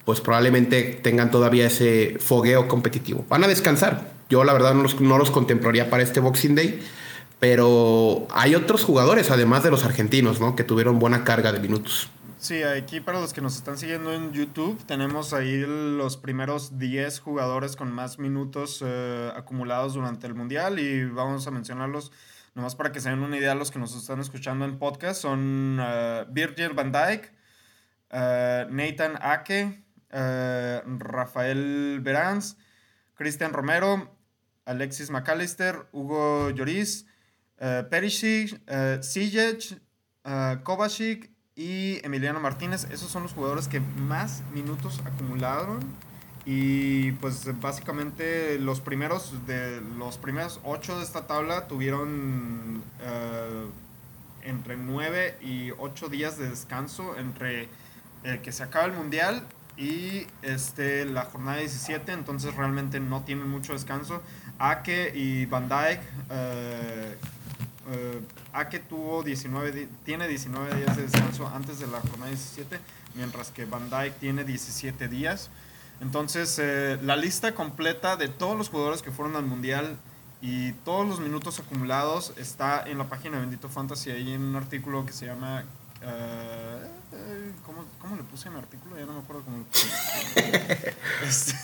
[0.05, 3.25] pues probablemente tengan todavía ese fogueo competitivo.
[3.29, 4.12] Van a descansar.
[4.29, 6.81] Yo la verdad no los, no los contemplaría para este Boxing Day,
[7.38, 10.57] pero hay otros jugadores, además de los argentinos, ¿no?
[10.57, 12.09] Que tuvieron buena carga de minutos.
[12.42, 17.20] Sí, aquí para los que nos están siguiendo en YouTube, tenemos ahí los primeros 10
[17.20, 22.11] jugadores con más minutos eh, acumulados durante el Mundial y vamos a mencionarlos
[22.57, 25.22] nomás para que se den una idea los que nos están escuchando en podcast.
[25.22, 27.33] Son eh, Virgil van Dijk,
[28.11, 29.85] eh, Nathan Ake,
[30.98, 32.57] Rafael Beranz,
[33.14, 34.16] Cristian Romero,
[34.64, 37.07] Alexis McAllister, Hugo Lloris,
[37.88, 38.61] Perisic,
[40.24, 42.87] eh, Kovacic y Emiliano Martínez.
[42.91, 45.81] Esos son los jugadores que más minutos acumularon.
[46.45, 53.67] Y pues básicamente los primeros de los primeros ocho de esta tabla tuvieron eh,
[54.43, 57.69] entre 9 y 8 días de descanso entre
[58.25, 59.45] el que se acaba el mundial
[59.77, 64.21] y este la jornada 17, entonces realmente no tienen mucho descanso.
[64.59, 67.17] Ake y Van Dijk eh,
[67.90, 68.21] eh,
[68.53, 72.79] Ake tuvo 19 di- tiene 19 días de descanso antes de la jornada 17,
[73.14, 75.51] mientras que Van Dijk tiene 17 días.
[76.01, 79.97] Entonces, eh, la lista completa de todos los jugadores que fueron al Mundial
[80.40, 84.11] y todos los minutos acumulados está en la página de Bendito Fantasy.
[84.11, 85.62] Ahí en un artículo que se llama...
[86.03, 88.99] eh, eh, ¿cómo, cómo le puse mi artículo?
[88.99, 89.87] Ya no me acuerdo cómo le puse.
[91.25, 91.55] Este,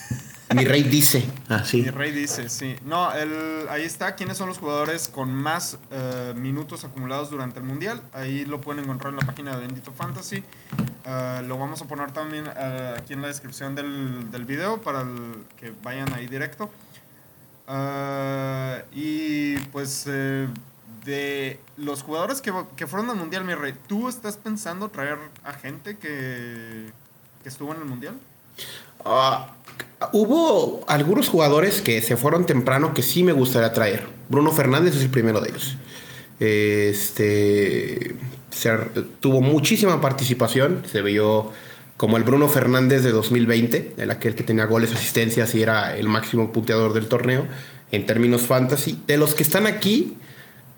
[0.54, 1.82] Mi rey dice así.
[1.82, 2.74] mi rey dice, sí.
[2.84, 4.14] No, el, ahí está.
[4.14, 8.00] ¿Quiénes son los jugadores con más eh, minutos acumulados durante el Mundial?
[8.14, 10.42] Ahí lo pueden encontrar en la página de Bendito Fantasy.
[11.04, 15.02] Eh, lo vamos a poner también eh, aquí en la descripción del, del video para
[15.02, 16.70] el- que vayan ahí directo.
[18.92, 24.88] Y pues de los jugadores que, que fueron al Mundial, mi rey, ¿tú estás pensando
[24.88, 26.90] traer a gente que,
[27.42, 28.14] que estuvo en el Mundial?
[29.04, 29.50] Ah,
[30.12, 34.06] hubo algunos jugadores que se fueron temprano que sí me gustaría traer.
[34.28, 35.76] Bruno Fernández es el primero de ellos.
[36.40, 38.14] Este
[39.20, 41.52] tuvo muchísima participación, se vio
[41.96, 46.08] como el Bruno Fernández de 2020, el aquel que tenía goles, asistencias y era el
[46.08, 47.46] máximo punteador del torneo
[47.90, 49.00] en términos fantasy.
[49.06, 50.16] De los que están aquí,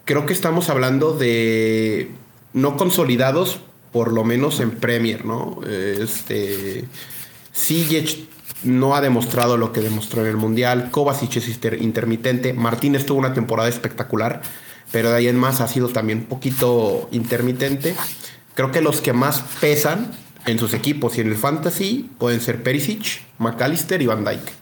[0.04, 2.11] creo que estamos hablando de
[2.52, 3.61] no consolidados,
[3.92, 5.61] por lo menos en Premier, ¿no?
[5.66, 6.85] Este
[7.52, 8.28] Sijic
[8.64, 11.49] no ha demostrado lo que demostró en el Mundial, Kovacic es
[11.81, 14.42] intermitente, Martínez tuvo una temporada espectacular,
[14.92, 17.94] pero de ahí en más ha sido también un poquito intermitente.
[18.55, 20.11] Creo que los que más pesan
[20.46, 24.53] en sus equipos y en el fantasy pueden ser Perisic, McAllister y Van Dyke.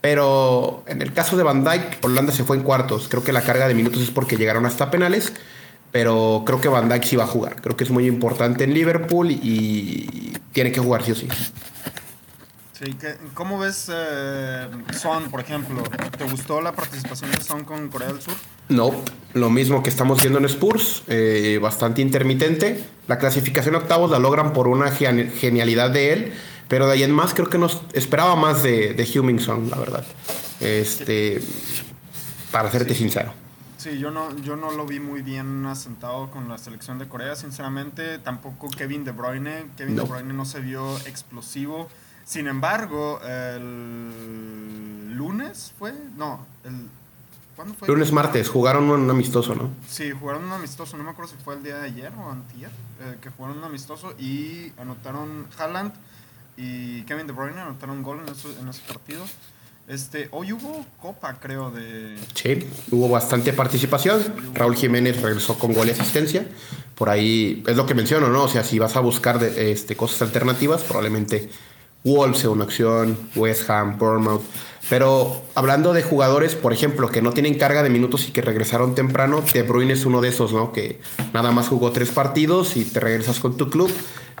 [0.00, 3.08] Pero en el caso de Van Dyke, Holanda se fue en cuartos.
[3.08, 5.32] Creo que la carga de minutos es porque llegaron hasta penales.
[5.92, 7.60] Pero creo que Van Dyke sí va a jugar.
[7.60, 11.28] Creo que es muy importante en Liverpool y tiene que jugar sí o sí.
[13.34, 14.68] ¿Cómo ves eh,
[15.00, 15.82] Son, por ejemplo?
[16.16, 18.34] ¿Te gustó la participación de Son con Corea del Sur?
[18.68, 18.90] No,
[19.34, 22.84] lo mismo que estamos viendo en Spurs, eh, bastante intermitente.
[23.06, 26.32] La clasificación octavos la logran por una genialidad de él,
[26.68, 30.04] pero de ahí en más creo que nos esperaba más de, de Hummingson, la verdad.
[30.60, 31.40] Este,
[32.50, 33.32] para serte sincero.
[33.76, 37.34] Sí, yo no, yo no lo vi muy bien asentado con la selección de Corea,
[37.36, 38.18] sinceramente.
[38.18, 39.66] Tampoco Kevin De Bruyne.
[39.76, 41.88] Kevin De Bruyne no se vio explosivo.
[42.24, 46.88] Sin embargo, el lunes fue, no, el
[47.56, 47.88] ¿cuándo fue?
[47.88, 49.70] Lunes, martes, jugaron un amistoso, ¿no?
[49.88, 52.70] Sí, jugaron un amistoso, no me acuerdo si fue el día de ayer o antier,
[53.00, 55.92] eh, que jugaron un amistoso y anotaron Haaland
[56.56, 59.24] y Kevin De Bruyne anotaron gol en, en ese partido.
[59.88, 62.16] Este, hoy hubo copa, creo, de...
[62.34, 64.54] Sí, hubo bastante participación.
[64.54, 66.46] Raúl Jiménez regresó con gol y asistencia.
[66.94, 68.44] Por ahí es lo que menciono, ¿no?
[68.44, 71.50] O sea, si vas a buscar de, este, cosas alternativas, probablemente
[72.04, 74.42] Wolves una acción, West Ham, Bournemouth.
[74.90, 78.94] Pero hablando de jugadores, por ejemplo, que no tienen carga de minutos y que regresaron
[78.94, 80.72] temprano, De Bruyne es uno de esos, ¿no?
[80.72, 81.00] Que
[81.32, 83.90] nada más jugó tres partidos y te regresas con tu club,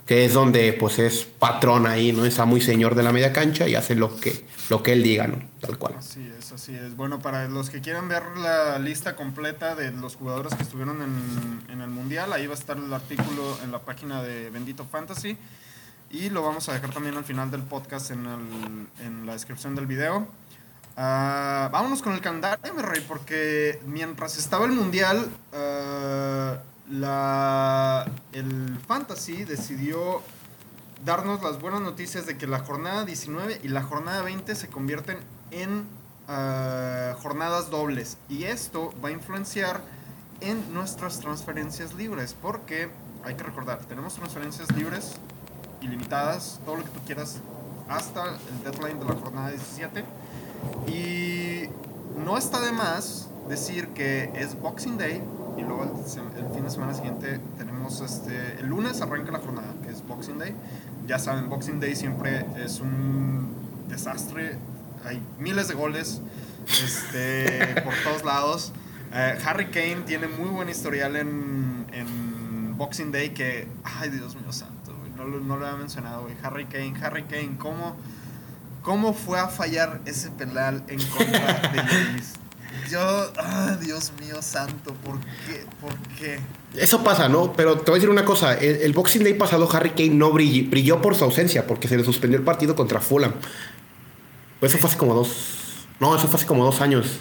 [0.04, 2.24] que es donde pues es patrón ahí, ¿no?
[2.24, 5.28] Está muy señor de la media cancha y hace lo que, lo que él diga,
[5.28, 5.36] ¿no?
[5.60, 5.94] Tal cual.
[5.96, 6.96] Así es, así es.
[6.96, 11.72] Bueno, para los que quieran ver la lista completa de los jugadores que estuvieron en,
[11.72, 15.38] en el Mundial, ahí va a estar el artículo en la página de Bendito Fantasy.
[16.12, 19.74] Y lo vamos a dejar también al final del podcast en, el, en la descripción
[19.74, 20.28] del video.
[20.94, 29.44] Uh, vámonos con el calendario, mi porque mientras estaba el mundial, uh, la, el Fantasy
[29.44, 30.20] decidió
[31.02, 35.16] darnos las buenas noticias de que la jornada 19 y la jornada 20 se convierten
[35.50, 35.86] en
[36.28, 38.18] uh, jornadas dobles.
[38.28, 39.80] Y esto va a influenciar
[40.42, 42.90] en nuestras transferencias libres, porque
[43.24, 45.16] hay que recordar, tenemos transferencias libres
[45.82, 47.38] ilimitadas, todo lo que tú quieras,
[47.88, 50.04] hasta el deadline de la jornada 17.
[50.86, 51.68] Y
[52.24, 55.22] no está de más decir que es Boxing Day
[55.56, 59.90] y luego el, fin de semana siguiente tenemos este, el lunes arranca la jornada, que
[59.90, 60.54] es Boxing Day.
[61.06, 63.54] Ya saben, Boxing Day siempre es un
[63.88, 64.56] desastre,
[65.04, 66.20] hay miles de goles
[66.82, 68.72] este, por todos lados.
[69.12, 74.52] Eh, Harry Kane tiene muy buen historial en, en Boxing Day que, ay Dios mío
[74.52, 74.71] santo
[75.24, 76.34] no, no lo había mencionado, güey.
[76.42, 77.96] Harry Kane, Harry Kane, ¿cómo,
[78.82, 81.82] ¿cómo fue a fallar ese penal en contra de
[82.12, 82.34] Luis?
[82.90, 83.00] Yo,
[83.38, 85.66] ah, Dios mío santo, ¿por qué?
[85.80, 86.40] ¿Por qué?
[86.74, 87.52] Eso pasa, ¿no?
[87.52, 88.54] Pero te voy a decir una cosa.
[88.54, 92.04] El, Boxing Day pasado, Harry Kane no brilló, brilló por su ausencia, porque se le
[92.04, 93.34] suspendió el partido contra Fulham.
[94.60, 95.86] Eso fue hace como dos.
[96.00, 97.20] No, eso fue hace como dos años.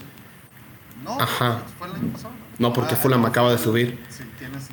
[1.04, 1.64] No, Ajá.
[1.78, 2.34] fue el año pasado.
[2.58, 4.00] No, porque ah, Fulham acaba de subir.
[4.10, 4.70] Sí, tienes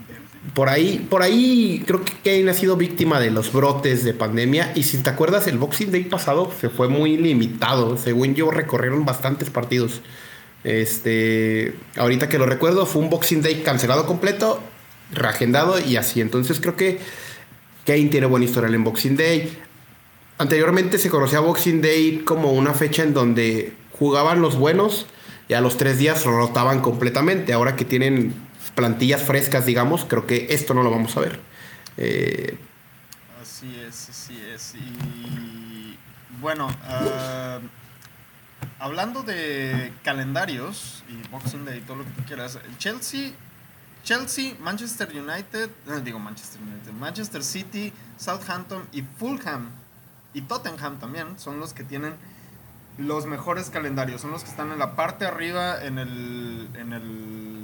[0.54, 4.72] por ahí, por ahí creo que Kane ha sido víctima de los brotes de pandemia.
[4.74, 7.96] Y si te acuerdas, el Boxing Day pasado se fue muy limitado.
[7.96, 10.00] Según yo, recorrieron bastantes partidos.
[10.64, 14.60] Este, ahorita que lo recuerdo, fue un Boxing Day cancelado completo,
[15.12, 16.20] reagendado y así.
[16.20, 16.98] Entonces creo que
[17.86, 19.58] Kane tiene buena historia en Boxing Day.
[20.38, 25.06] Anteriormente se conocía Boxing Day como una fecha en donde jugaban los buenos
[25.48, 27.52] y a los tres días rotaban completamente.
[27.52, 28.47] Ahora que tienen
[28.78, 31.40] plantillas frescas, digamos, creo que esto no lo vamos a ver.
[31.96, 32.56] Eh,
[33.42, 34.76] así es, así es.
[34.76, 35.98] Y
[36.40, 37.58] bueno, ah,
[38.78, 43.32] hablando de calendarios y Boxing Day y todo lo que tú quieras, Chelsea,
[44.04, 49.70] Chelsea, Manchester United, no digo Manchester United, Manchester City, Southampton y Fulham
[50.34, 52.14] y Tottenham también son los que tienen
[52.96, 57.57] los mejores calendarios, son los que están en la parte arriba en el, en el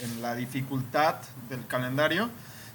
[0.00, 1.16] en la dificultad
[1.48, 2.30] del calendario.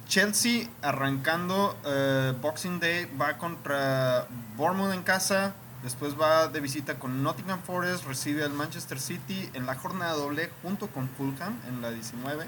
[0.08, 5.54] Chelsea arrancando eh, Boxing Day va contra Bournemouth en casa.
[5.82, 10.50] Después va de visita con Nottingham Forest, recibe al Manchester City en la jornada doble
[10.62, 12.46] junto con Fulham en la 19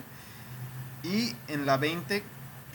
[1.02, 2.22] y en la 20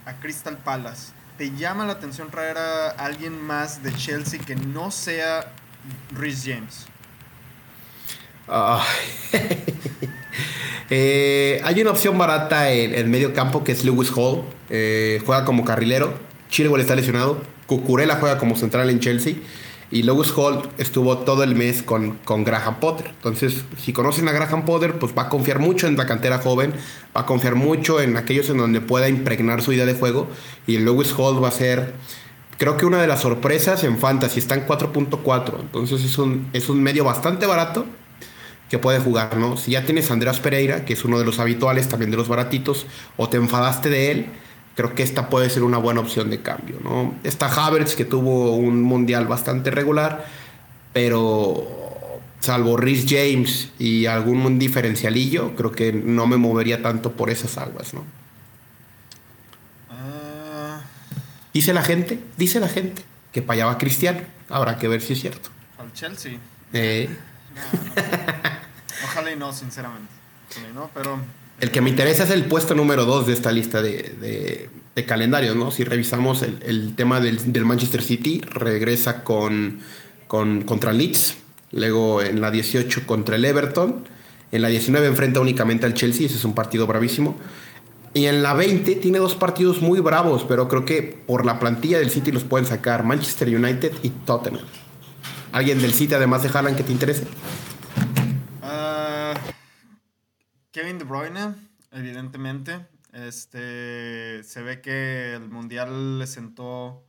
[0.05, 1.13] a Crystal Palace.
[1.37, 5.51] ¿Te llama la atención traer a alguien más de Chelsea que no sea
[6.11, 6.85] Rhys James?
[10.93, 14.41] Eh, hay una opción barata en el medio campo que es Lewis Hall.
[14.69, 16.13] Eh, juega como carrilero.
[16.49, 17.41] Chilwell está lesionado.
[17.65, 19.35] Cucurella juega como central en Chelsea.
[19.89, 23.07] Y Lewis Hall estuvo todo el mes con, con Graham Potter.
[23.07, 26.73] Entonces, si conocen a Graham Potter, pues va a confiar mucho en la cantera joven,
[27.15, 30.29] va a confiar mucho en aquellos en donde pueda impregnar su idea de juego.
[30.67, 31.93] Y Lewis Hall va a ser,
[32.57, 34.39] creo que una de las sorpresas en Fantasy.
[34.39, 35.59] Está en 4.4.
[35.59, 37.85] Entonces es un, es un medio bastante barato
[38.71, 39.57] que puede jugar, ¿no?
[39.57, 42.29] Si ya tienes a Andrés Pereira, que es uno de los habituales, también de los
[42.29, 42.85] baratitos,
[43.17, 44.27] o te enfadaste de él,
[44.75, 47.13] creo que esta puede ser una buena opción de cambio, ¿no?
[47.25, 50.25] Está Havertz, que tuvo un mundial bastante regular,
[50.93, 51.67] pero
[52.39, 57.93] salvo Rhys James y algún diferencialillo, creo que no me movería tanto por esas aguas,
[57.93, 58.05] ¿no?
[59.89, 60.79] Ah.
[61.53, 63.01] Dice la gente, dice la gente
[63.33, 64.21] que para allá va Cristiano.
[64.47, 65.49] Habrá que ver si es cierto.
[65.77, 66.39] Al Chelsea.
[66.71, 67.09] Eh.
[69.11, 70.11] Ojalá y no, sinceramente.
[70.93, 71.19] Pero
[71.61, 75.55] el que me interesa es el puesto número 2 de esta lista de, de, calendarios,
[75.55, 75.71] ¿no?
[75.71, 79.79] Si revisamos el, tema del, Manchester City, regresa con,
[80.27, 81.37] con, contra Leeds,
[81.71, 84.03] luego en la 18 contra el Everton,
[84.51, 87.35] en la 19 enfrenta únicamente al Chelsea, ese es un partido bravísimo.
[88.13, 91.99] Y en la 20 tiene dos partidos muy bravos, pero creo que por la plantilla
[91.99, 94.65] del City los pueden sacar Manchester United y Tottenham.
[95.51, 97.23] ¿Alguien del City además de Haaland que te interese?
[100.71, 101.55] Kevin De Bruyne,
[101.91, 102.87] evidentemente.
[103.13, 107.05] Este, se ve que el Mundial le sentó...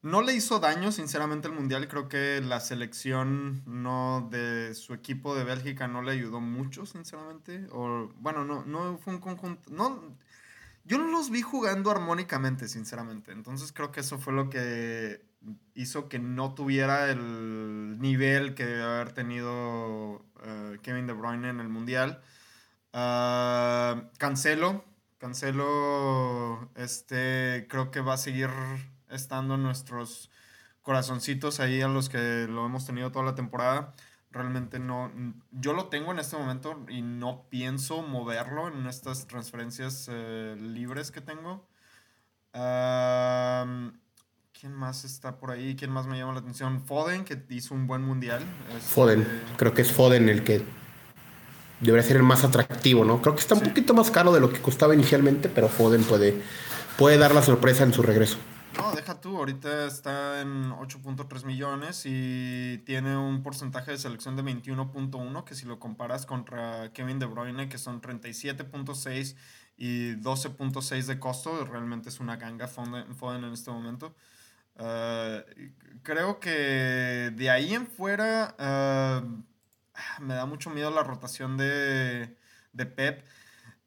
[0.00, 1.88] No le hizo daño, sinceramente, el Mundial.
[1.88, 7.66] Creo que la selección no de su equipo de Bélgica no le ayudó mucho, sinceramente.
[7.72, 9.70] O, bueno, no, no fue un conjunto...
[9.70, 10.16] No,
[10.84, 13.32] yo no los vi jugando armónicamente, sinceramente.
[13.32, 15.27] Entonces creo que eso fue lo que
[15.74, 21.60] hizo que no tuviera el nivel que debe haber tenido eh, Kevin De Bruyne en
[21.60, 22.20] el Mundial.
[22.92, 24.84] Uh, cancelo.
[25.18, 28.50] Cancelo, este, creo que va a seguir
[29.10, 30.30] estando nuestros
[30.82, 33.94] corazoncitos ahí a los que lo hemos tenido toda la temporada.
[34.30, 35.10] Realmente no,
[35.50, 41.10] yo lo tengo en este momento y no pienso moverlo en estas transferencias eh, libres
[41.10, 41.66] que tengo.
[44.60, 45.76] ¿Quién más está por ahí?
[45.76, 46.84] ¿Quién más me llama la atención?
[46.84, 48.42] Foden, que hizo un buen mundial.
[48.80, 50.64] Foden, este, creo que es Foden el que
[51.78, 53.22] debería ser el más atractivo, ¿no?
[53.22, 56.42] Creo que está un poquito más caro de lo que costaba inicialmente, pero Foden puede,
[56.96, 58.36] puede dar la sorpresa en su regreso.
[58.76, 64.42] No, deja tú, ahorita está en 8.3 millones y tiene un porcentaje de selección de
[64.42, 69.36] 21.1, que si lo comparas contra Kevin De Bruyne, que son 37.6
[69.76, 74.16] y 12.6 de costo, realmente es una ganga Foden en este momento.
[74.78, 78.54] Eh, creo que de ahí en fuera...
[78.58, 79.22] Eh,
[80.20, 82.36] me da mucho miedo la rotación de,
[82.72, 83.24] de Pep.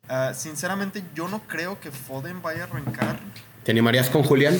[0.08, 3.20] Ah, sinceramente, yo no creo que Foden vaya a arrancar.
[3.64, 4.58] ¿Te animarías con Julián?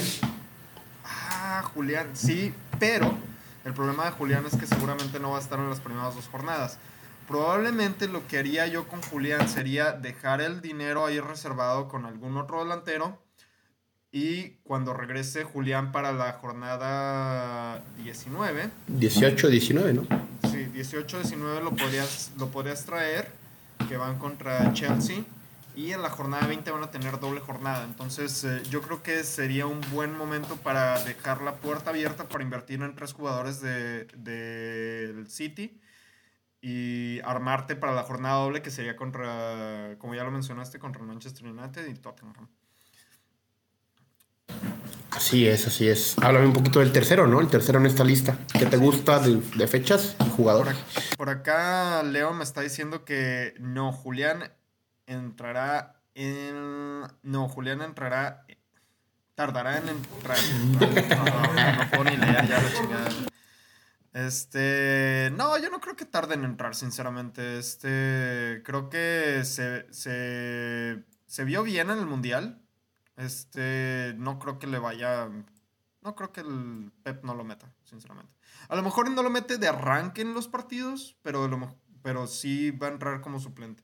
[1.04, 3.18] Ah, Julián, sí, pero
[3.66, 6.28] el problema de Julián es que seguramente no va a estar en las primeras dos
[6.28, 6.78] jornadas.
[7.28, 12.38] Probablemente lo que haría yo con Julián sería dejar el dinero ahí reservado con algún
[12.38, 13.22] otro delantero
[14.12, 18.70] y cuando regrese Julián para la jornada 19.
[18.88, 20.08] 18, 19, ¿no?
[20.52, 23.32] Sí, 18, 19 lo podrías, lo podrías traer,
[23.88, 25.24] que van contra Chelsea.
[25.74, 27.86] Y en la jornada 20 van a tener doble jornada.
[27.86, 32.44] Entonces eh, yo creo que sería un buen momento para dejar la puerta abierta para
[32.44, 35.80] invertir en tres jugadores del de, City
[36.62, 41.48] y armarte para la jornada doble que sería contra, como ya lo mencionaste, contra Manchester
[41.48, 42.50] United y Tottenham.
[45.12, 46.18] Así es, así es.
[46.20, 47.42] Háblame un poquito del tercero, ¿no?
[47.42, 48.38] El tercero en esta lista.
[48.58, 50.68] ¿Qué te gusta de, fechas y jugador?
[51.18, 54.52] Por acá Leo me está diciendo que no, Julián
[55.06, 57.02] entrará en...
[57.24, 58.46] No, Julián entrará...
[59.36, 60.38] Tardará en entrar.
[60.80, 63.10] No, puedo ni leer ya la chingada.
[64.14, 67.58] Este, no, yo no creo que tarde en entrar, sinceramente.
[67.60, 72.62] Este, creo que se, se, se vio bien en el Mundial.
[73.18, 75.30] Este, no creo que le vaya.
[76.02, 78.34] No creo que el Pep no lo meta, sinceramente.
[78.70, 81.50] A lo mejor no lo mete de arranque en los partidos, pero,
[82.02, 83.84] pero sí va a entrar como suplente.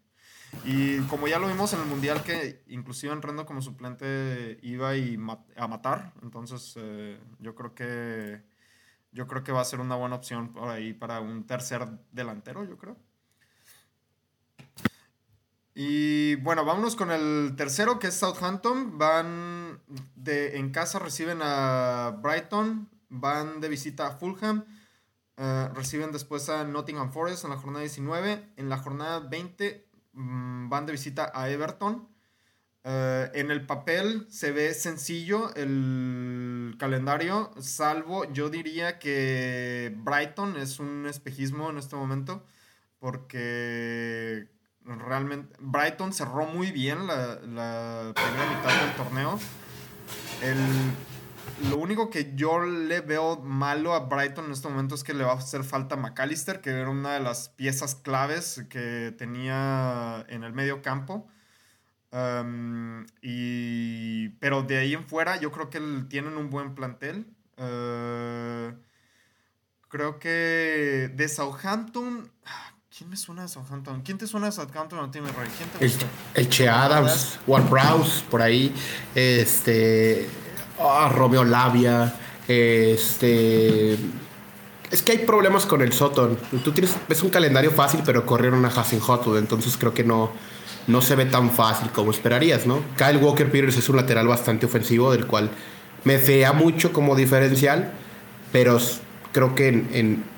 [0.64, 5.18] Y como ya lo vimos en el Mundial, que inclusive entrando como suplente iba y
[5.56, 8.42] a matar, entonces eh, yo creo que
[9.12, 12.64] yo creo que va a ser una buena opción por ahí para un tercer delantero,
[12.66, 12.98] yo creo.
[15.74, 18.98] Y bueno, vámonos con el tercero, que es Southampton.
[18.98, 19.80] Van
[20.16, 24.66] de, en casa, reciben a Brighton, van de visita a Fulham,
[25.38, 28.54] eh, reciben después a Nottingham Forest en la jornada 19.
[28.58, 32.08] En la jornada 20 mm, van de visita a Everton.
[32.84, 40.80] Eh, en el papel se ve sencillo el calendario, salvo yo diría que Brighton es
[40.80, 42.46] un espejismo en este momento,
[43.00, 44.48] porque
[44.88, 49.40] realmente Brighton cerró muy bien la, primera mitad del torneo.
[51.70, 55.24] lo único que yo le veo malo a Brighton en este momento es que le
[55.24, 60.44] va a hacer falta McAllister, que era una de las piezas claves que tenía en
[60.44, 61.28] el medio campo.
[63.22, 65.80] y, pero de ahí en fuera, yo creo que
[66.10, 67.28] tienen un buen plantel.
[67.58, 68.74] Eh,
[69.90, 72.32] creo que de Southampton,
[72.98, 74.02] ¿Quién me suena de Southampton?
[74.02, 76.08] ¿Quién te suena de Southampton a ti, me ¿Quién te gusta?
[76.34, 78.74] El, Che Adams, Ward Prowse, por ahí.
[79.14, 80.28] Este.
[80.80, 82.12] Oh, Romeo Labia.
[82.48, 83.94] Este.
[84.90, 86.40] Es que hay problemas con el Soton.
[86.64, 90.32] Tú tienes, ves un calendario fácil, pero corrieron a Hotwood, entonces creo que no,
[90.88, 92.82] no se ve tan fácil como esperarías, ¿no?
[92.98, 95.52] Kyle Walker Peters es un lateral bastante ofensivo, del cual
[96.04, 97.92] me fea mucho como diferencial,
[98.52, 98.80] pero
[99.34, 100.37] creo que en en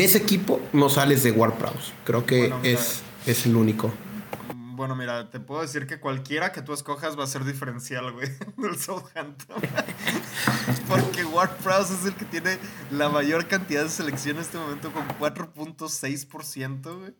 [0.00, 1.92] ese equipo no sales de Warprouse.
[2.04, 3.92] Creo que es, es el único.
[4.76, 8.28] Bueno, mira, te puedo decir que cualquiera que tú escojas va a ser diferencial, güey,
[8.56, 9.62] del Southampton.
[10.88, 12.58] Porque WordPress es el que tiene
[12.90, 17.14] la mayor cantidad de selección en este momento con 4.6%, güey.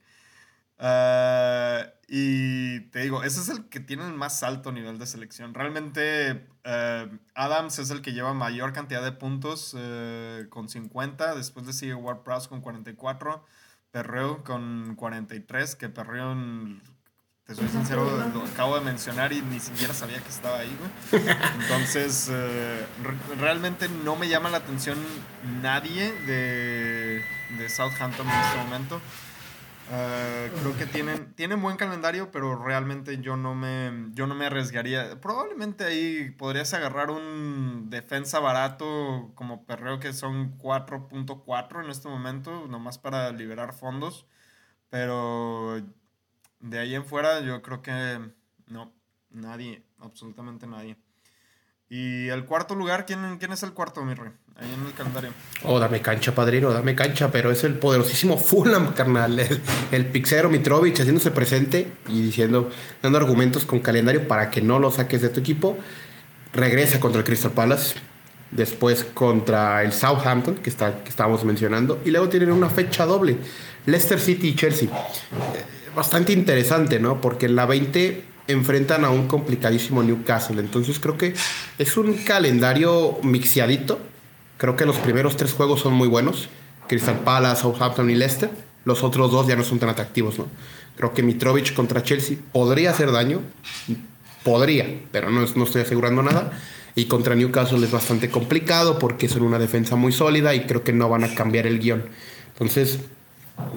[0.79, 5.55] Uh, y te digo, ese es el que tiene el más alto nivel de selección.
[5.55, 11.35] Realmente uh, Adams es el que lleva mayor cantidad de puntos uh, con 50.
[11.35, 13.45] Después le sigue Ward con 44.
[13.91, 15.77] Perreo con 43.
[15.77, 16.37] Que Perreo,
[17.47, 18.05] te soy sincero,
[18.35, 21.23] lo acabo de mencionar y ni siquiera sabía que estaba ahí, güey.
[21.61, 22.31] Entonces,
[23.39, 24.99] realmente no me llama la atención
[25.63, 27.23] nadie de,
[27.59, 29.01] de Southampton en este momento.
[29.91, 34.47] Eh, creo que tienen, tienen buen calendario, pero realmente yo no, me, yo no me
[34.47, 35.21] arriesgaría.
[35.21, 42.67] Probablemente ahí podrías agarrar un defensa barato como Perreo, que son 4.4 en este momento,
[42.67, 44.27] nomás para liberar fondos.
[44.89, 45.83] Pero
[46.61, 48.21] de ahí en fuera yo creo que
[48.67, 48.93] no,
[49.31, 50.97] nadie, absolutamente nadie.
[51.91, 54.31] Y el cuarto lugar, ¿quién, quién es el cuarto, mi rey?
[54.57, 55.31] Ahí en el calendario.
[55.65, 59.39] Oh, dame cancha, padrino, dame cancha, pero es el poderosísimo Fulham, carnal.
[59.93, 62.71] El, Pixero Mitrovic haciéndose presente y diciendo,
[63.03, 65.77] dando argumentos con calendario para que no lo saques de tu equipo.
[66.53, 67.97] Regresa contra el Crystal Palace.
[68.51, 72.01] Después contra el Southampton, que, está, que estábamos mencionando.
[72.05, 73.37] Y luego tienen una fecha doble.
[73.87, 74.89] Leicester City y Chelsea.
[74.89, 75.65] Eh,
[75.95, 77.21] bastante interesante, ¿no?
[77.21, 80.61] Porque en la 20 enfrentan a un complicadísimo Newcastle.
[80.61, 81.35] Entonces creo que
[81.79, 83.99] es un calendario mixiadito
[84.57, 86.49] Creo que los primeros tres juegos son muy buenos.
[86.89, 88.51] Crystal Palace, Southampton y Leicester.
[88.85, 90.47] Los otros dos ya no son tan atractivos, ¿no?
[90.97, 93.41] Creo que Mitrovic contra Chelsea podría hacer daño.
[94.45, 96.53] Podría, pero no, no estoy asegurando nada.
[96.95, 100.93] Y contra Newcastle es bastante complicado porque son una defensa muy sólida y creo que
[100.93, 102.05] no van a cambiar el guion.
[102.53, 103.01] Entonces,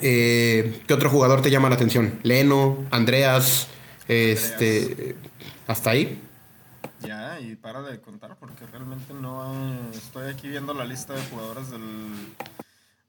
[0.02, 2.20] eh, ¿qué otro jugador te llama la atención?
[2.22, 3.68] Leno, Andreas,
[4.08, 5.16] este,
[5.68, 6.22] hasta ahí.
[7.02, 11.70] Ya, y para de contar porque realmente no estoy aquí viendo la lista de jugadores
[11.70, 12.34] del,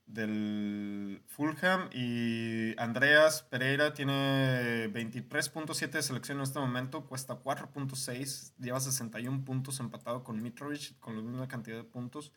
[0.07, 8.81] del Fulham y Andreas Pereira tiene 23.7 de selección en este momento, cuesta 4.6, lleva
[8.81, 12.33] 61 puntos empatado con Mitrovic con la misma cantidad de puntos.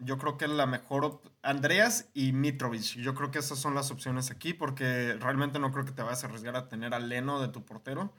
[0.00, 4.30] Yo creo que la mejor Andreas y Mitrovic, yo creo que esas son las opciones
[4.30, 7.48] aquí porque realmente no creo que te vayas a arriesgar a tener a Leno de
[7.48, 8.12] tu portero.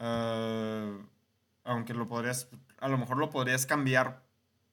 [0.00, 0.98] Uh,
[1.64, 2.48] aunque lo podrías,
[2.80, 4.22] a lo mejor lo podrías cambiar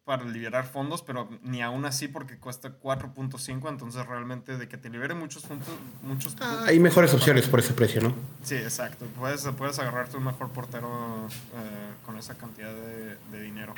[0.06, 4.90] para liberar fondos, pero ni aún así porque cuesta 4.5, entonces realmente de que te
[4.90, 5.70] libere muchos puntos,
[6.02, 8.16] muchos ah, hay mejores opciones por ese precio, ¿no?
[8.42, 9.06] Sí, exacto.
[9.20, 13.76] Puedes, puedes agarrarte un mejor portero eh, con esa cantidad de, de dinero.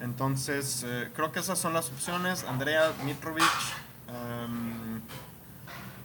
[0.00, 2.44] Entonces, eh, creo que esas son las opciones.
[2.44, 3.44] Andrea Mitrovic.
[4.08, 5.00] Um,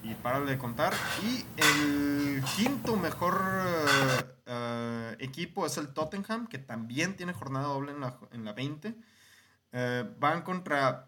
[0.04, 0.94] y para de contar.
[1.24, 7.92] Y el quinto mejor eh, eh, equipo es el Tottenham, que también tiene jornada doble
[7.92, 8.96] en la, en la 20.
[9.74, 11.08] Eh, van contra.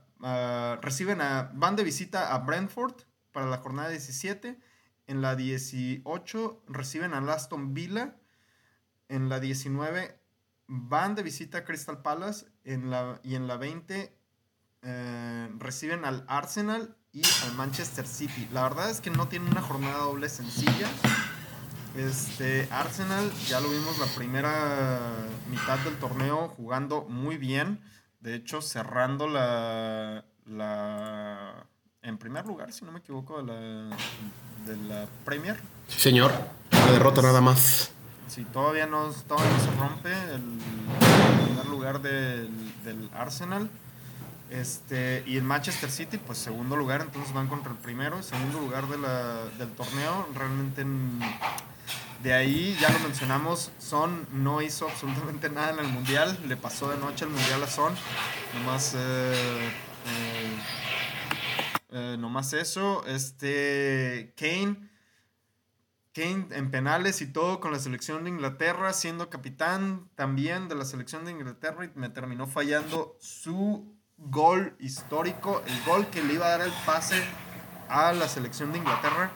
[0.81, 1.51] reciben a.
[1.53, 2.95] Van de visita a Brentford
[3.31, 4.59] para la jornada 17.
[5.07, 8.15] En la 18 reciben a Aston Villa.
[9.09, 10.19] En la 19
[10.73, 12.47] van de visita a Crystal Palace.
[12.63, 14.17] En la, y en la 20
[14.81, 18.47] eh, reciben al Arsenal y al Manchester City.
[18.51, 20.89] La verdad es que no tienen una jornada doble sencilla.
[21.95, 24.99] Este, Arsenal, ya lo vimos la primera
[25.49, 27.79] mitad del torneo jugando muy bien.
[28.19, 31.67] De hecho, cerrando la, la
[32.01, 33.97] en primer lugar, si no me equivoco, de la,
[34.65, 35.57] de la Premier.
[35.87, 36.31] Sí, señor.
[36.71, 37.91] La derrota nada más.
[38.27, 40.41] Sí, todavía no, todavía no se rompe el,
[41.45, 42.49] primer lugar del,
[42.83, 43.69] del Arsenal.
[44.49, 48.87] Este, y el Manchester City, pues segundo lugar, entonces van contra el primero, segundo lugar
[48.87, 48.97] de
[49.57, 50.27] del torneo.
[50.35, 50.85] Realmente
[52.21, 56.89] de ahí, ya lo mencionamos, Son no hizo absolutamente nada en el Mundial, le pasó
[56.89, 57.93] de noche el Mundial a Son,
[58.53, 59.71] nomás, eh,
[60.05, 60.57] eh,
[61.91, 63.03] eh, nomás eso.
[63.07, 64.77] Este, Kane,
[66.13, 70.85] Kane en penales y todo con la selección de Inglaterra, siendo capitán también de la
[70.85, 76.45] selección de Inglaterra y me terminó fallando su gol histórico, el gol que le iba
[76.45, 77.23] a dar el pase
[77.89, 79.31] a la selección de Inglaterra.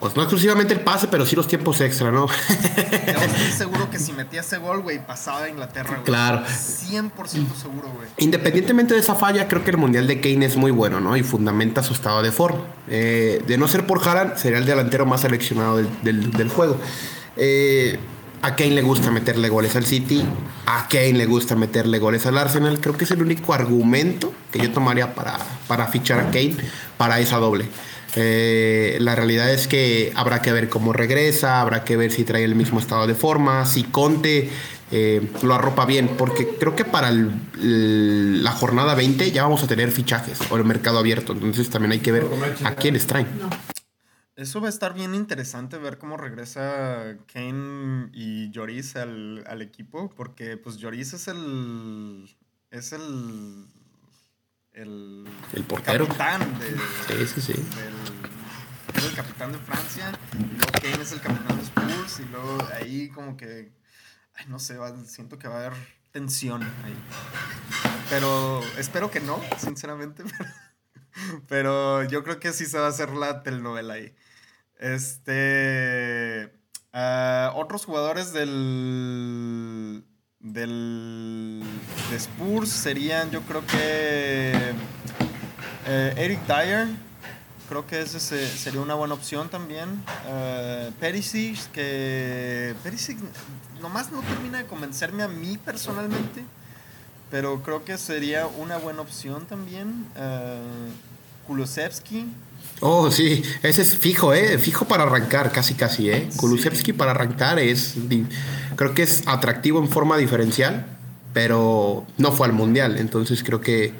[0.00, 2.26] Pues no exclusivamente el pase, pero sí los tiempos extra, ¿no?
[2.28, 2.32] Yo
[3.24, 6.04] estoy seguro que si metía ese gol, güey, pasaba a Inglaterra, güey.
[6.04, 6.42] Claro.
[6.44, 7.12] 100%
[7.54, 8.08] seguro, güey.
[8.18, 11.16] Independientemente de esa falla, creo que el Mundial de Kane es muy bueno, ¿no?
[11.16, 12.64] Y fundamenta su estado de forma.
[12.88, 16.76] Eh, de no ser por Haaland, sería el delantero más seleccionado del, del juego.
[17.36, 17.98] Eh,
[18.42, 20.22] a Kane le gusta meterle goles al City.
[20.66, 22.80] A Kane le gusta meterle goles al Arsenal.
[22.80, 26.56] Creo que es el único argumento que yo tomaría para, para fichar a Kane
[26.96, 27.68] para esa doble.
[28.16, 32.44] Eh, la realidad es que habrá que ver cómo regresa, habrá que ver si trae
[32.44, 34.50] el mismo estado de forma, si Conte
[34.90, 39.90] eh, lo arropa bien, porque creo que para la jornada 20 ya vamos a tener
[39.90, 42.26] fichajes o el mercado abierto, entonces también hay que ver
[42.64, 43.26] a quiénes traen.
[44.36, 50.58] Eso va a estar bien interesante ver cómo regresa Kane y Lloris al, equipo, porque
[50.58, 52.28] pues Lloris es el.
[52.70, 53.66] es el.
[54.76, 55.26] El.
[55.54, 56.06] el portero.
[56.06, 57.26] capitán de.
[57.26, 57.66] Sí, sí, sí.
[58.94, 62.58] es el capitán de Francia, y luego Kane es el capitán de Spurs, y luego
[62.74, 63.72] ahí como que.
[64.34, 65.72] Ay, no sé, siento que va a haber
[66.12, 66.94] tensión ahí.
[68.10, 70.22] Pero espero que no, sinceramente.
[71.48, 74.14] Pero yo creo que sí se va a hacer la telenovela ahí.
[74.78, 76.52] Este.
[76.92, 80.04] Ah, otros jugadores del.
[80.40, 81.62] Del.
[82.10, 84.52] De Spurs serían, yo creo que.
[85.86, 86.88] Eh, Eric Dyer.
[87.68, 89.88] Creo que ese sería una buena opción también.
[90.28, 92.76] Uh, Perisic, que.
[92.84, 93.18] Perisic
[93.80, 96.44] nomás no termina de convencerme a mí personalmente.
[97.28, 100.06] Pero creo que sería una buena opción también.
[100.14, 102.26] Uh, Kulusevski.
[102.80, 104.58] Oh, sí, ese es fijo, ¿eh?
[104.58, 106.28] Fijo para arrancar, casi, casi, ¿eh?
[106.36, 107.94] Kulusevski para arrancar es.
[108.76, 110.86] Creo que es atractivo en forma diferencial,
[111.32, 112.98] pero no fue al mundial.
[112.98, 113.94] Entonces creo que.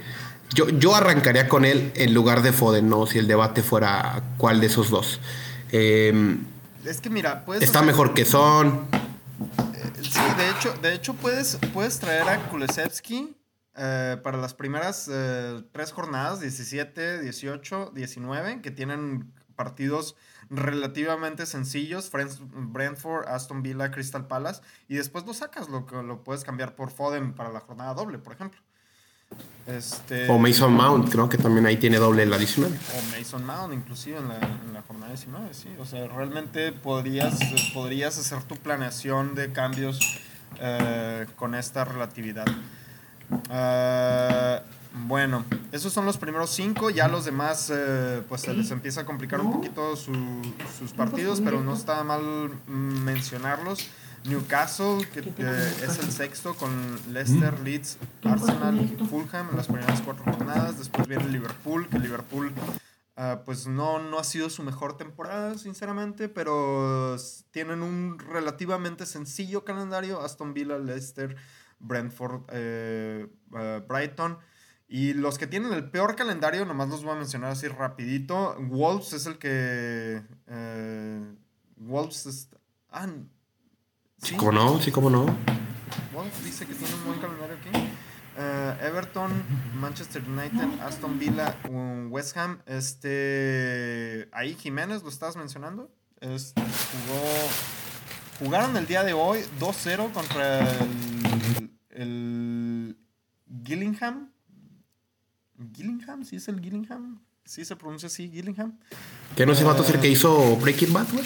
[0.54, 3.06] Yo, yo arrancaría con él en lugar de Foden, ¿no?
[3.06, 5.20] Si el debate fuera cuál de esos dos.
[5.72, 6.44] Em,
[6.84, 7.62] es que mira, puedes.
[7.62, 8.86] Está mejor que Son.
[9.74, 13.34] Eh, sí, de hecho, de hecho puedes, puedes traer a Kulusevski
[13.76, 20.16] eh, para las primeras eh, tres jornadas, 17, 18, 19, que tienen partidos
[20.48, 26.76] relativamente sencillos, Brentford, Aston Villa, Crystal Palace, y después lo sacas, lo, lo puedes cambiar
[26.76, 28.60] por Foden para la jornada doble, por ejemplo.
[29.66, 32.76] Este, o Mason Mount, creo que también ahí tiene doble en la 19.
[32.76, 35.68] O Mason Mount, inclusive en la, en la, jornada 19, sí.
[35.80, 37.36] O sea, realmente podrías,
[37.74, 39.98] podrías hacer tu planeación de cambios
[40.60, 42.46] eh, con esta relatividad.
[43.30, 44.60] Uh,
[45.06, 46.90] bueno, esos son los primeros cinco.
[46.90, 51.62] Ya los demás, eh, pues se les empieza a complicar un poquito sus partidos, pero
[51.62, 53.88] no está mal mencionarlos.
[54.24, 60.24] Newcastle, que, es el sexto, con Leicester, Leeds, Arsenal y Fulham en las primeras cuatro
[60.24, 60.78] jornadas.
[60.78, 62.52] Después viene Liverpool, que Liverpool,
[63.16, 67.16] uh, pues no, no ha sido su mejor temporada, sinceramente, pero
[67.52, 71.36] tienen un relativamente sencillo calendario: Aston Villa, Leicester.
[71.78, 73.26] Brentford, eh,
[73.58, 74.38] eh, Brighton.
[74.88, 78.56] Y los que tienen el peor calendario, nomás los voy a mencionar así rapidito.
[78.60, 80.22] Wolves es el que...
[80.46, 81.34] Eh,
[81.76, 82.48] Wolves es...
[82.90, 83.08] Ah,
[84.22, 84.36] ¿sí?
[84.36, 84.80] ¿Cómo no?
[84.80, 85.26] Sí, cómo no.
[86.14, 87.70] Wolves dice que tiene un buen calendario aquí.
[88.82, 89.32] Everton,
[89.74, 91.56] Manchester United, Aston Villa,
[92.08, 92.60] West Ham.
[92.66, 94.28] Este...
[94.32, 95.90] Ahí Jiménez, lo estabas mencionando.
[96.20, 96.46] jugó...
[98.38, 101.15] Jugaron el día de hoy 2-0 contra el
[101.96, 102.96] el
[103.64, 104.30] Gillingham.
[105.74, 107.20] Gillingham, sí es el Gillingham.
[107.44, 108.78] sí se pronuncia así, Gillingham.
[109.36, 111.24] ¿Que no se va a ser que hizo Breaking Bad, güey?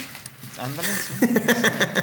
[0.59, 1.27] Ándale, sí.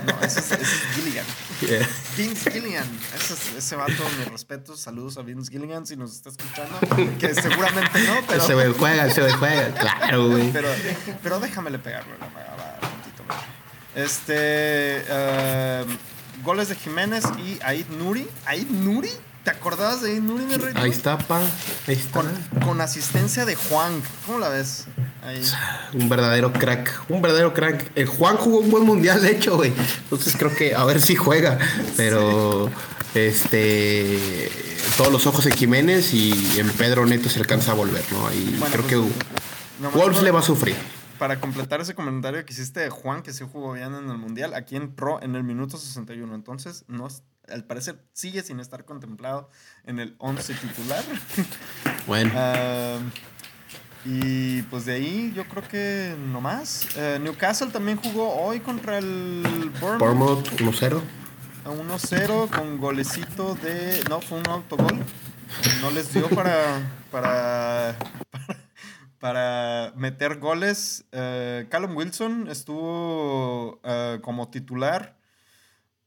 [0.05, 1.25] No, ese es, ese es Gilligan.
[1.61, 1.87] Yeah.
[2.17, 2.87] Vince Gilligan.
[3.15, 4.79] Ese, es- ese vato, mis respetos.
[4.79, 6.79] Saludos a Vince Gilligan si nos está escuchando.
[7.19, 8.43] Que seguramente no, pero.
[8.43, 9.73] Ese güey juega, ese güey juega.
[9.75, 10.51] Claro, güey.
[10.51, 10.69] Pero,
[11.23, 12.27] pero déjamele pegarlo la.
[13.95, 14.33] Este.
[15.07, 15.85] eh,
[16.43, 18.27] goles de Jiménez y Aid Nuri.
[18.45, 19.09] Aid Nuri.
[19.43, 20.73] ¿Te acordabas de Aid Nuri, mi rey?
[20.75, 21.39] Ahí está, pa.
[21.87, 22.21] Ahí está.
[22.21, 22.29] Con,
[22.65, 24.01] con asistencia de Juan.
[24.25, 24.85] ¿Cómo la ves?
[25.23, 25.41] Ahí.
[25.93, 27.05] Un verdadero crack.
[27.09, 27.91] Un verdadero crack.
[27.95, 29.73] El Juan jugó un buen mundial, de hecho, güey.
[30.03, 31.57] Entonces creo que a ver si juega.
[31.95, 32.69] Pero.
[33.13, 34.51] Este.
[34.97, 38.27] Todos los ojos en Jiménez y en Pedro Neto se alcanza a volver, ¿no?
[38.27, 39.23] Ahí Bueno, creo pues,
[39.91, 40.75] que Wolves le va a sufrir.
[41.19, 44.53] Para completar ese comentario que hiciste de Juan, que sí jugó bien en el Mundial,
[44.53, 46.35] aquí entró en el minuto 61.
[46.35, 47.07] Entonces, no,
[47.49, 49.49] al parecer sigue sin estar contemplado
[49.85, 51.03] en el 11 titular.
[52.05, 52.31] Bueno.
[54.05, 56.87] Y pues de ahí yo creo que no más.
[56.95, 59.43] Eh, Newcastle también jugó hoy contra el
[59.81, 59.99] Bournemouth.
[59.99, 61.01] Bournemouth 1-0.
[61.65, 64.01] A 1-0 con golecito de...
[64.09, 64.97] No, fue un autogol.
[65.81, 66.79] No les dio para...
[67.11, 67.97] para,
[68.31, 68.66] para,
[69.19, 71.05] para meter goles.
[71.11, 75.15] Eh, Callum Wilson estuvo eh, como titular.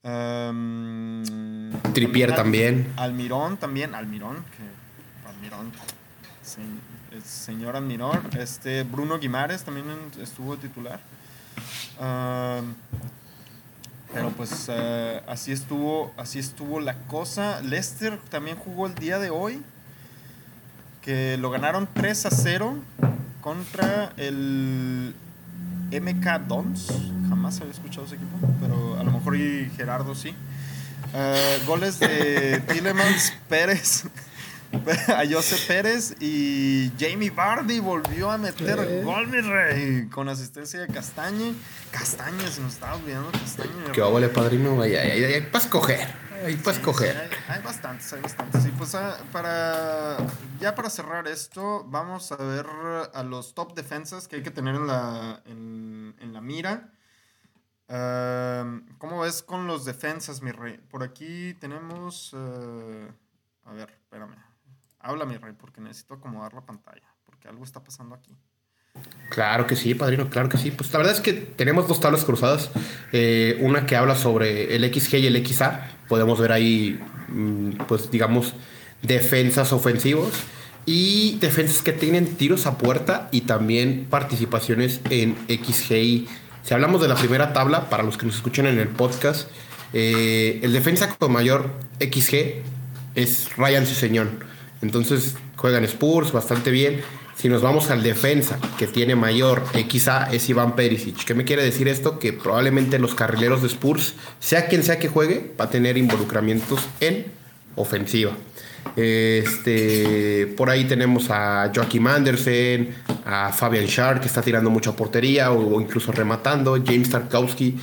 [0.02, 1.22] Um,
[1.92, 2.92] Trippier Al- también.
[2.96, 3.94] Almirón también.
[3.94, 4.36] Almirón.
[4.56, 5.72] Que, Almirón.
[7.24, 8.20] señor Almirón.
[8.38, 9.86] Este, Bruno Guimares también
[10.20, 11.00] estuvo titular.
[12.00, 12.74] Um,
[14.12, 17.60] pero pues eh, así estuvo, así estuvo la cosa.
[17.62, 19.62] Leicester también jugó el día de hoy.
[21.02, 22.76] Que lo ganaron 3 a 0
[23.40, 25.14] contra el
[25.90, 26.88] MK Dons.
[27.28, 30.34] Jamás había escuchado ese equipo, pero a lo mejor y Gerardo sí.
[31.14, 34.04] Eh, goles de Tillemans Pérez.
[35.08, 39.02] A Jose Pérez y Jamie Vardy volvió a meter Eh.
[39.02, 41.54] gol, mi rey, con asistencia de Castañe.
[41.90, 43.70] Castañe, se nos estaba olvidando Castañe.
[43.92, 44.12] rey.
[44.12, 44.80] vale, padrino.
[44.80, 46.06] Ahí, ahí para escoger.
[46.44, 47.12] Ahí para Sí, escoger.
[47.14, 48.66] sí, hay, hay bastantes, hay bastantes.
[48.66, 50.16] Y pues ah, para
[50.60, 52.66] ya para cerrar esto, vamos a ver
[53.12, 56.92] a los top defensas que hay que tener en la, en, en la mira.
[57.88, 60.78] Ehm, ¿Cómo ves con los defensas, mi rey?
[60.90, 62.30] Por aquí tenemos...
[62.34, 63.08] eh,
[63.64, 64.36] a ver, espérame.
[65.00, 68.36] Habla, mi rey, porque necesito acomodar la pantalla, porque algo está pasando aquí.
[69.30, 70.70] Claro que sí, padrino, claro que sí.
[70.72, 72.70] Pues la verdad es que tenemos dos tablas cruzadas.
[73.12, 75.88] Eh, una que habla sobre el XG y el XA.
[76.10, 78.52] Podemos ver ahí, mm, pues digamos,
[79.00, 80.32] defensas ofensivos
[80.86, 86.26] y defensas que tienen tiros a puerta y también participaciones en XGI.
[86.64, 89.48] Si hablamos de la primera tabla, para los que nos escuchan en el podcast,
[89.92, 92.62] eh, el defensa con mayor XG
[93.14, 94.44] es Ryan Ciseñón.
[94.82, 97.02] Entonces juegan Spurs bastante bien.
[97.40, 101.24] Si nos vamos al defensa que tiene mayor XA es Iván Perisic.
[101.24, 102.18] ¿Qué me quiere decir esto?
[102.18, 106.80] Que probablemente los carrileros de Spurs, sea quien sea que juegue, va a tener involucramientos
[107.00, 107.24] en
[107.76, 108.32] ofensiva.
[108.94, 115.50] Este, por ahí tenemos a Joaquim Andersen, a Fabian Schär, que está tirando mucha portería
[115.50, 117.74] o incluso rematando, James Tarkowski.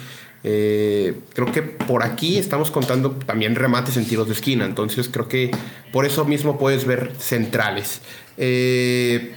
[0.43, 5.27] Eh, creo que por aquí estamos contando también remates en tiros de esquina, entonces creo
[5.27, 5.49] que
[5.91, 8.01] por eso mismo puedes ver centrales.
[8.37, 9.33] Eh,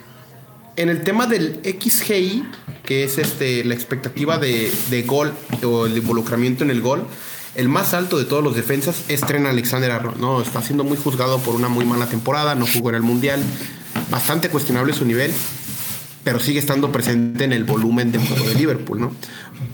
[0.80, 2.42] en el tema del XGI,
[2.86, 5.30] que es este, la expectativa de, gol
[5.62, 7.06] o el involucramiento en el gol,
[7.54, 10.18] el más alto de todos los defensas es Tren Alexander Arnold.
[10.18, 13.42] No, está siendo muy juzgado por una muy mala temporada, no jugó en el Mundial,
[14.10, 15.30] bastante cuestionable su nivel,
[16.24, 19.00] pero sigue estando presente en el volumen de juego de Liverpool.
[19.00, 19.12] ¿no?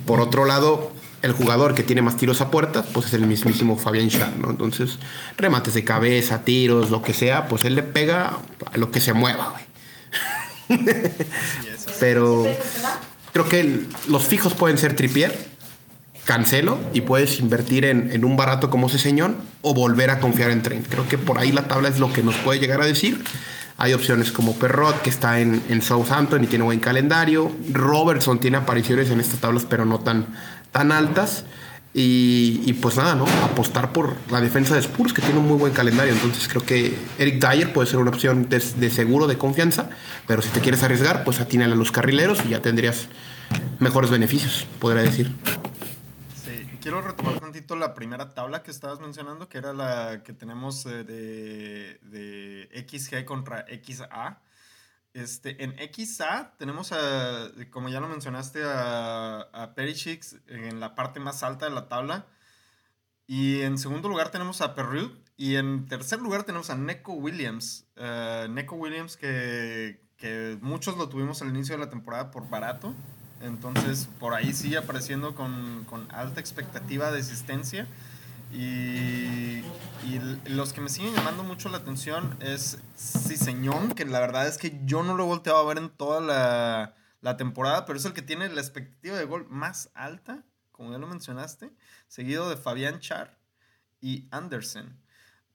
[0.06, 0.90] Por otro lado,
[1.22, 4.50] el jugador que tiene más tiros a puerta, pues es el mismísimo Fabián Schär, ¿no?
[4.50, 4.98] Entonces,
[5.36, 8.38] remates de cabeza, tiros, lo que sea, pues él le pega
[8.72, 9.75] a lo que se mueva, güey.
[12.00, 12.46] Pero
[13.32, 15.36] creo que los fijos pueden ser Tripier,
[16.24, 20.50] Cancelo y puedes invertir en, en un barato como ese señor o volver a confiar
[20.50, 20.88] en Trent.
[20.88, 23.22] Creo que por ahí la tabla es lo que nos puede llegar a decir.
[23.78, 27.52] Hay opciones como Perrot, que está en, en Southampton y tiene buen calendario.
[27.72, 30.26] Robertson tiene apariciones en estas tablas, pero no tan,
[30.72, 31.44] tan altas.
[31.98, 33.24] Y, pues nada, ¿no?
[33.42, 36.12] Apostar por la defensa de Spurs, que tiene un muy buen calendario.
[36.12, 39.88] Entonces creo que Eric Dyer puede ser una opción de, de seguro, de confianza.
[40.26, 43.08] Pero si te quieres arriesgar, pues atínale a los carrileros y ya tendrías
[43.78, 45.32] mejores beneficios, podría decir.
[46.34, 50.84] Sí, quiero retomar tantito la primera tabla que estabas mencionando, que era la que tenemos
[50.84, 54.38] eh, de, de XG contra XA.
[55.16, 61.20] Este, en XA tenemos, a, como ya lo mencionaste, a, a Perisic en la parte
[61.20, 62.26] más alta de la tabla.
[63.26, 65.26] Y en segundo lugar tenemos a Perrut.
[65.36, 67.86] Y en tercer lugar tenemos a Neko Williams.
[67.96, 72.94] Eh, Neko Williams que que muchos lo tuvimos al inicio de la temporada por barato.
[73.40, 77.86] Entonces, por ahí sigue apareciendo con, con alta expectativa de existencia.
[78.52, 79.62] Y,
[80.04, 84.58] y los que me siguen llamando mucho la atención es Ciseñón, que la verdad es
[84.58, 88.04] que yo no lo he volteado a ver en toda la, la temporada, pero es
[88.04, 91.72] el que tiene la expectativa de gol más alta, como ya lo mencionaste,
[92.06, 93.36] seguido de Fabián Char
[94.00, 94.96] y Andersen.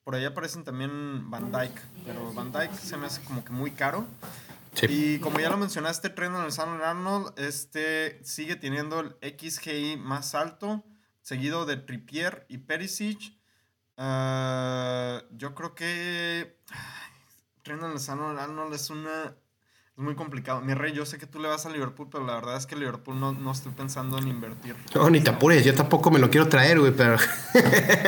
[0.03, 3.71] Por ahí aparecen también Van Dyke, pero Van Dyke se me hace como que muy
[3.71, 4.05] caro.
[4.89, 10.83] Y como ya lo mencionaste, Trent Alexander-Arnold este, sigue teniendo el XGI más alto,
[11.31, 13.37] seguido de Trippier y Perisic.
[13.95, 16.57] Ah, yo creo que
[17.63, 19.27] Trent Alexander-Arnold es una
[19.97, 20.59] es muy complicado.
[20.59, 22.75] Mi rey, yo sé que tú le vas a Liverpool, pero la verdad es que
[22.75, 24.75] Liverpool no, no estoy pensando en invertir.
[24.93, 27.15] No, ni te apures, yo tampoco me lo quiero traer, güey, pero.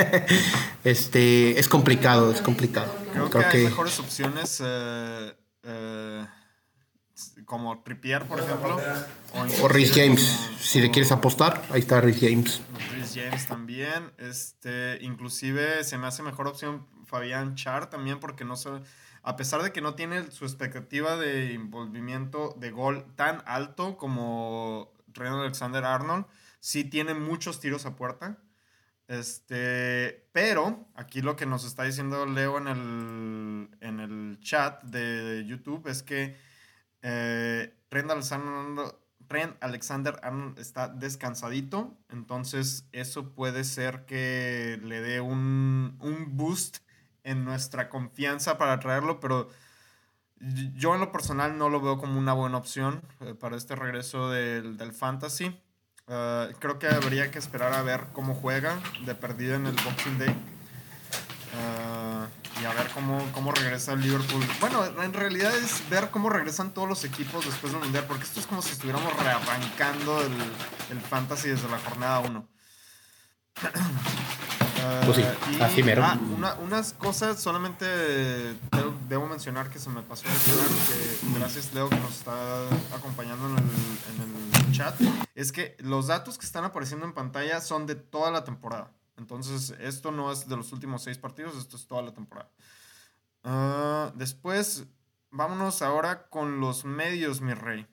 [0.83, 1.57] este.
[1.57, 2.93] Es complicado, es complicado.
[3.13, 4.61] Creo, que, hay mejores opciones.
[4.61, 6.25] Eh, eh,
[7.45, 8.77] como Trippier, por ejemplo.
[9.61, 10.21] O, Rhys James.
[10.59, 12.61] si le quieres apostar, ahí está Rhys James.
[13.13, 14.11] James también.
[14.17, 18.69] Este, inclusive se me hace mejor opción Fabián Char también, porque no sé
[19.23, 24.91] a pesar de que no tiene su expectativa de envolvimiento de gol tan alto como
[25.13, 26.25] René Alexander Arnold,
[26.59, 28.37] sí tiene muchos tiros a puerta.
[29.07, 35.45] Este, pero aquí lo que nos está diciendo Leo en el, en el chat de
[35.47, 36.37] YouTube es que
[37.01, 38.85] eh, Alexander,
[39.29, 46.77] Arnold está descansadito, entonces eso puede ser que le dé un, un boost
[47.23, 49.49] en nuestra confianza para traerlo, pero
[50.75, 54.29] yo en lo personal no lo veo como una buena opción eh, para este regreso
[54.29, 55.57] del, del fantasy.
[56.07, 60.19] Eh, creo que habría que esperar a ver cómo juega de perdida en el Boxing
[60.19, 60.52] Day.
[62.63, 64.41] Y a ver cómo, cómo regresa el Liverpool.
[64.61, 68.39] Bueno, en realidad es ver cómo regresan todos los equipos después del Mundial, porque esto
[68.39, 70.31] es como si estuviéramos rearrancando el,
[70.91, 72.47] el fantasy desde la jornada 1.
[75.05, 75.23] Pues sí,
[75.61, 76.03] así mero.
[76.03, 76.17] Ah,
[76.61, 77.85] unas cosas solamente
[79.07, 82.33] debo, mencionar que se me pasó mencionar, que gracias Leo que nos está
[82.95, 84.95] acompañando en el, chat,
[85.35, 88.91] es que los datos que están apareciendo en pantalla son de toda la temporada.
[89.17, 92.49] Entonces, esto no es de los últimos seis partidos, esto es toda la temporada.
[93.43, 94.85] Ah, después,
[95.31, 97.85] vámonos ahora con los medios, mi rey.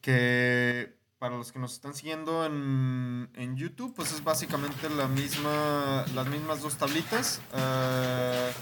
[0.00, 6.26] Que para los que nos están siguiendo en, YouTube, pues es básicamente la misma, las
[6.28, 7.40] mismas dos tablitas.
[7.54, 8.52] Eh,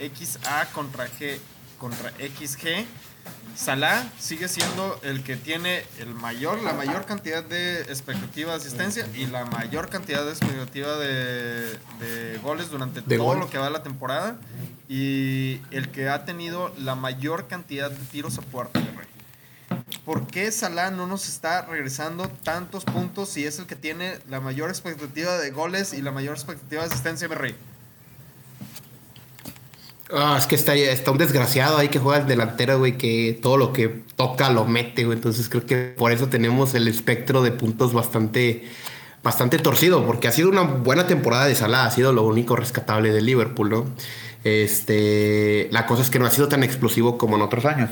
[0.00, 1.38] XA contra G
[1.80, 2.86] contra XG.
[3.56, 9.06] Salah sigue siendo el que tiene el mayor, la mayor cantidad de expectativa de asistencia
[9.14, 14.38] y la mayor cantidad de expectativa de, goles durante todo lo que va la temporada.
[14.88, 19.06] Y el que ha tenido la mayor cantidad de tiros a puerta de Rey.
[20.04, 24.40] ¿por qué Salah no nos está regresando tantos puntos si es el que tiene la
[24.40, 27.54] mayor expectativa de goles y la mayor expectativa de asistencia, rey?
[30.12, 33.56] Ah, es que está, está un desgraciado ahí que juega el delantero, güey, que todo
[33.56, 35.16] lo que toca lo mete, güey.
[35.16, 38.64] Entonces creo que por eso tenemos el espectro de puntos bastante,
[39.22, 43.12] bastante torcido, porque ha sido una buena temporada de Salah, ha sido lo único rescatable
[43.12, 43.86] de Liverpool, ¿no?
[44.42, 47.90] Este, la cosa es que no ha sido tan explosivo como en otros años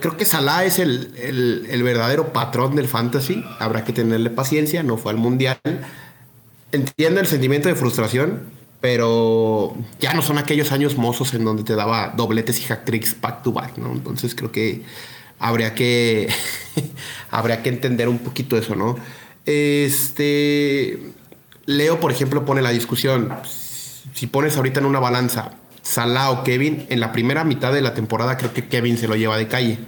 [0.00, 3.44] creo que Salah es el, verdadero patrón del fantasy.
[3.58, 5.58] Habrá que tenerle paciencia, no fue al mundial.
[6.72, 8.42] Entiendo el sentimiento de frustración,
[8.80, 13.20] pero ya no son aquellos años mozos en donde te daba dobletes y hack tricks
[13.20, 13.92] back to back, ¿no?
[13.92, 14.82] Entonces creo que
[15.38, 16.28] habría que
[17.30, 18.96] habría que entender un poquito eso, ¿no?
[19.44, 20.98] Este
[21.68, 23.30] Leo, por ejemplo, pone la discusión.
[24.14, 25.52] Si pones ahorita en una balanza
[25.82, 29.16] Salah o Kevin, en la primera mitad de la temporada creo que Kevin se lo
[29.16, 29.78] lleva de calle,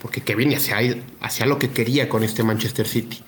[0.00, 3.22] porque Kevin hacía, lo que quería con este Manchester City.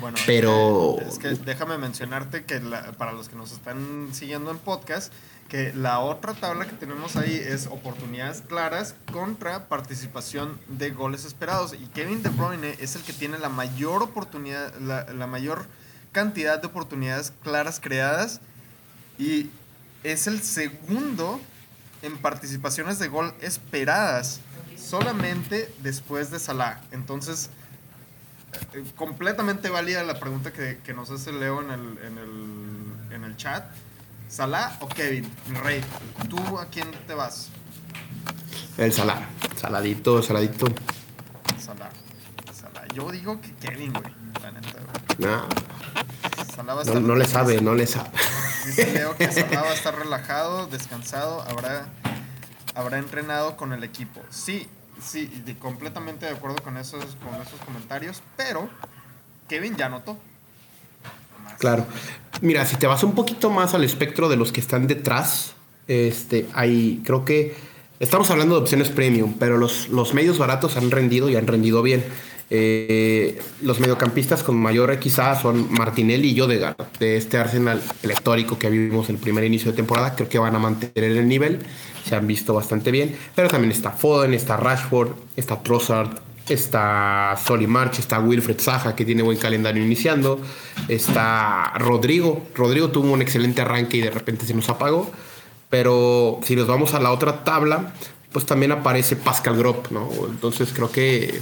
[0.00, 0.98] Bueno, pero...
[1.00, 2.60] Es que, déjame mencionarte que
[2.98, 5.12] para los que nos están siguiendo en podcast,
[5.48, 11.74] que la otra tabla que tenemos ahí es oportunidades claras contra participación de goles esperados.
[11.74, 15.66] Y Kevin De Bruyne es el que tiene la mayor oportunidad, la, la mayor
[16.12, 18.40] cantidad de oportunidades claras creadas
[19.18, 19.50] y
[20.02, 21.40] es el segundo
[22.02, 24.40] en participaciones de gol esperadas
[24.76, 26.80] solamente después de Salah.
[26.92, 27.50] Entonces,
[28.96, 33.64] completamente válida la pregunta que, nos hace Leo en el, en el, en el chat.
[34.28, 35.30] ¿Salah o Kevin?
[35.62, 35.80] Rey,
[36.28, 37.50] ¿tú a quién te vas?
[38.76, 39.28] El Salah.
[39.56, 40.66] Saladito, saladito.
[41.58, 41.90] Salah.
[42.52, 42.86] Salah.
[42.94, 44.12] Yo digo que Kevin, güey.
[44.42, 44.80] La neta,
[45.18, 45.48] No.
[46.84, 48.10] no, no le sabe, no le sabe.
[48.66, 51.42] Dice Leo que Salah va a estar relajado, descansado.
[51.42, 51.86] Habrá
[52.74, 54.20] habrá entrenado con el equipo.
[54.30, 54.68] Sí,
[55.00, 58.68] sí, completamente de acuerdo con esos, con esos comentarios, pero
[59.48, 60.18] Kevin ya notó.
[61.58, 61.86] Claro.
[62.40, 65.54] Mira, si te vas un poquito más al espectro de los que están detrás,
[65.86, 67.54] este, hay, creo que
[68.00, 71.82] estamos hablando de opciones premium, pero los, los medios baratos han rendido y han rendido
[71.82, 72.04] bien.
[72.50, 78.68] Eh, los mediocampistas con mayor quizás son Martinelli y Odegaard de este Arsenal pletórico que
[78.68, 80.14] vimos el primer inicio de temporada.
[80.14, 81.60] Creo que van a mantener el nivel,
[82.06, 83.16] se han visto bastante bien.
[83.34, 89.04] Pero también está Foden, está Rashford, está Trossard, está Soli March, está Wilfred Saja que
[89.04, 90.40] tiene buen calendario iniciando,
[90.88, 92.46] está Rodrigo.
[92.54, 95.10] Rodrigo tuvo un excelente arranque y de repente se nos apagó.
[95.70, 97.92] Pero si nos vamos a la otra tabla,
[98.32, 100.08] pues también aparece Pascal Gropp, ¿no?
[100.28, 101.40] Entonces creo que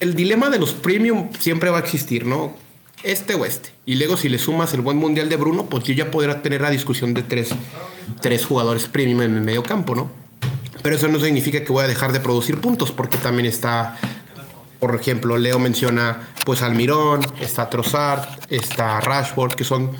[0.00, 2.56] el dilema de los premium siempre va a existir, ¿no?
[3.02, 3.70] Este o este.
[3.84, 6.62] Y luego si le sumas el buen mundial de Bruno, pues yo ya podrá tener
[6.62, 7.50] la discusión de tres,
[8.20, 10.10] tres jugadores premium en el medio campo, ¿no?
[10.82, 13.96] Pero eso no significa que voy a dejar de producir puntos, porque también está,
[14.80, 19.92] por ejemplo, Leo menciona pues Almirón, está Trossard, está Rashford, que son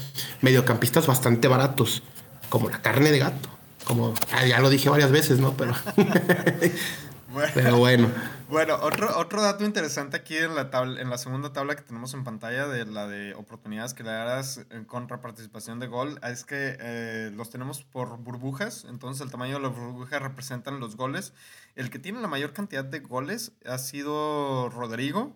[0.43, 2.03] mediocampistas bastante baratos,
[2.51, 3.49] como la carne de gato.
[3.85, 4.15] Como
[4.49, 5.55] ya lo dije varias veces, ¿no?
[5.57, 5.75] Pero,
[7.55, 8.11] pero bueno.
[8.47, 12.13] Bueno, otro, otro dato interesante aquí en la, tabla, en la segunda tabla que tenemos
[12.15, 16.45] en pantalla de la de oportunidades que le darás en contra participación de gol es
[16.45, 21.33] que eh, los tenemos por burbujas, entonces el tamaño de las burbujas representan los goles.
[21.75, 25.35] El que tiene la mayor cantidad de goles ha sido Rodrigo,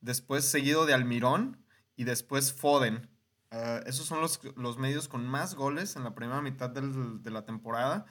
[0.00, 1.64] después seguido de Almirón
[1.96, 3.08] y después Foden.
[3.50, 7.30] Uh, esos son los, los, medios con más goles en la primera mitad del, de
[7.30, 8.04] la temporada.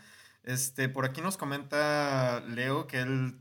[0.43, 3.39] Este, por aquí nos comenta Leo que él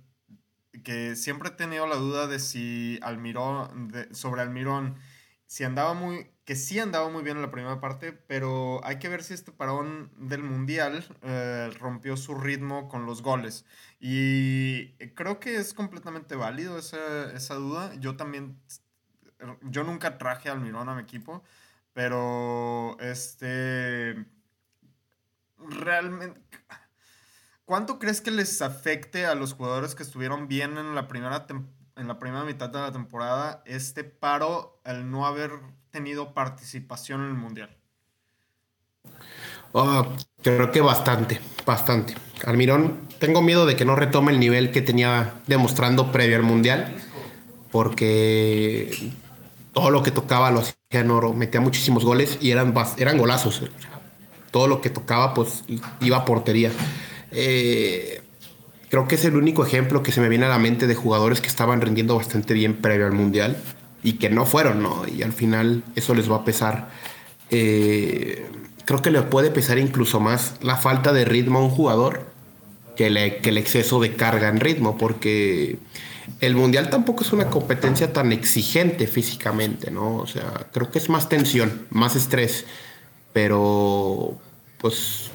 [0.82, 4.96] que siempre he tenido la duda de si Almirón, sobre Almirón,
[5.46, 9.08] si andaba muy, que sí andaba muy bien en la primera parte, pero hay que
[9.08, 13.64] ver si este parón del Mundial eh, rompió su ritmo con los goles.
[14.00, 17.94] Y creo que es completamente válido esa, esa duda.
[17.96, 18.58] Yo también,
[19.62, 21.44] yo nunca traje Almirón a mi equipo,
[21.92, 24.24] pero este,
[25.58, 26.40] realmente
[27.72, 31.46] ¿Cuánto crees que les afecte a los jugadores que estuvieron bien en la primera,
[31.96, 35.52] en la primera mitad de la temporada este paro al no haber
[35.90, 37.74] tenido participación en el Mundial?
[39.72, 40.06] Oh,
[40.42, 42.14] creo que bastante, bastante.
[42.44, 46.94] Almirón, tengo miedo de que no retome el nivel que tenía demostrando previo al Mundial,
[47.70, 49.14] porque
[49.72, 53.62] todo lo que tocaba lo hacía en oro, metía muchísimos goles y eran, eran golazos.
[54.50, 55.64] Todo lo que tocaba, pues
[56.02, 56.70] iba a portería.
[57.32, 58.20] Eh,
[58.88, 61.40] creo que es el único ejemplo que se me viene a la mente de jugadores
[61.40, 63.56] que estaban rindiendo bastante bien previo al Mundial
[64.02, 65.04] y que no fueron, ¿no?
[65.08, 66.90] Y al final eso les va a pesar.
[67.50, 68.46] Eh,
[68.84, 72.26] creo que le puede pesar incluso más la falta de ritmo a un jugador
[72.96, 75.78] que, que el exceso de carga en ritmo, porque
[76.40, 80.16] el Mundial tampoco es una competencia tan exigente físicamente, ¿no?
[80.16, 82.64] O sea, creo que es más tensión, más estrés,
[83.32, 84.38] pero
[84.78, 85.30] pues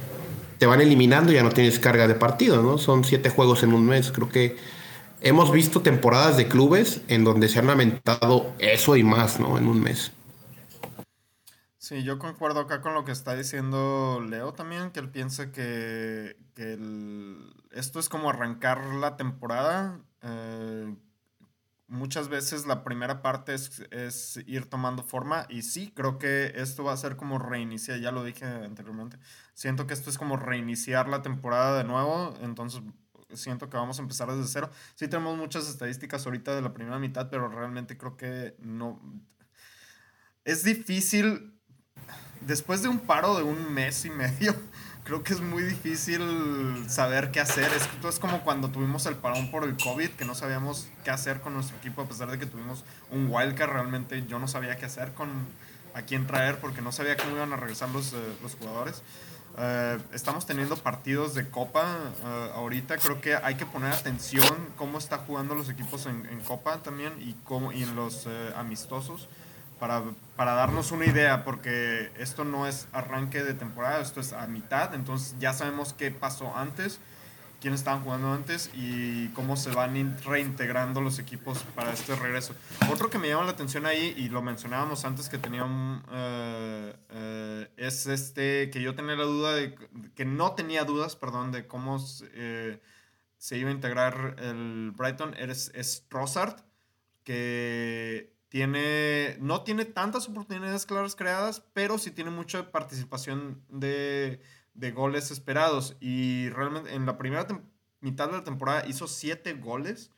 [0.57, 2.77] te van eliminando y ya no tienes carga de partido, ¿no?
[2.77, 4.11] Son siete juegos en un mes.
[4.11, 4.57] Creo que
[5.21, 9.57] hemos visto temporadas de clubes en donde se han lamentado eso y más, ¿no?
[9.57, 10.11] En un mes.
[11.77, 16.35] Sí, yo concuerdo acá con lo que está diciendo Leo también, que él piensa que,
[17.71, 19.99] esto es como arrancar la temporada.
[20.21, 20.93] Eh,
[21.88, 26.93] muchas veces la primera parte es, ir tomando forma y sí, creo que esto va
[26.93, 29.17] a ser como reiniciar, ya lo dije anteriormente,
[29.53, 32.81] siento que esto es como reiniciar la temporada de nuevo, entonces
[33.33, 34.69] siento que vamos a empezar desde cero.
[34.95, 39.01] Sí tenemos muchas estadísticas ahorita de la primera mitad, pero realmente creo que no...
[40.45, 41.59] Es difícil,
[42.41, 44.55] después de un paro de un mes y medio,
[45.07, 47.71] creo que es muy difícil saber qué hacer.
[47.73, 51.39] Es, es como cuando tuvimos el parón por el COVID, que no sabíamos qué hacer
[51.39, 54.85] con nuestro equipo, a pesar de que tuvimos un wildcard, realmente yo no sabía qué
[54.85, 55.29] hacer con
[55.93, 59.01] a quién traer, porque no sabía cómo iban a regresar los, eh, los jugadores.
[59.57, 61.85] Eh, estamos teniendo partidos de Copa
[62.23, 62.97] uh, ahorita.
[62.97, 67.13] Creo que hay que poner atención cómo está jugando los equipos en, en Copa también
[67.19, 69.29] y, cómo, y en los amistosos
[69.80, 70.03] para,
[70.36, 74.93] para, darnos una idea, porque esto no es arranque de temporada, esto es a mitad,
[74.93, 76.99] entonces ya sabemos qué pasó antes,
[77.61, 82.53] quiénes estaban jugando antes y cómo se van reintegrando los equipos para este regreso.
[82.91, 86.95] Otro que me llama la atención ahí, y lo mencionábamos antes que tenía un, eh,
[87.09, 89.75] eh, es este, que yo tenía la duda de,
[90.15, 92.03] que no tenía dudas, perdón, de cómo
[92.34, 92.80] eh,
[93.38, 96.61] se iba a integrar el Brighton, es, es Trossard,
[97.23, 104.41] que tiene, no tiene tantas oportunidades claras creadas, pero sí tiene mucha participación de,
[104.73, 105.97] de goles esperados.
[105.99, 107.45] Y realmente en la primera
[107.99, 110.11] mitad de la temporada hizo siete goles.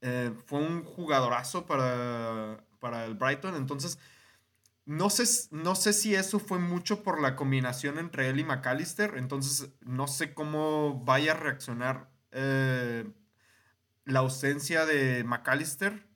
[0.00, 3.54] Eh, fue un jugadorazo para, para el Brighton.
[3.54, 3.98] Entonces,
[4.86, 9.14] no sé, no sé si eso fue mucho por la combinación entre él y McAllister.
[9.16, 13.04] Entonces, no sé cómo vaya a reaccionar eh,
[14.04, 16.06] la ausencia de McAllister.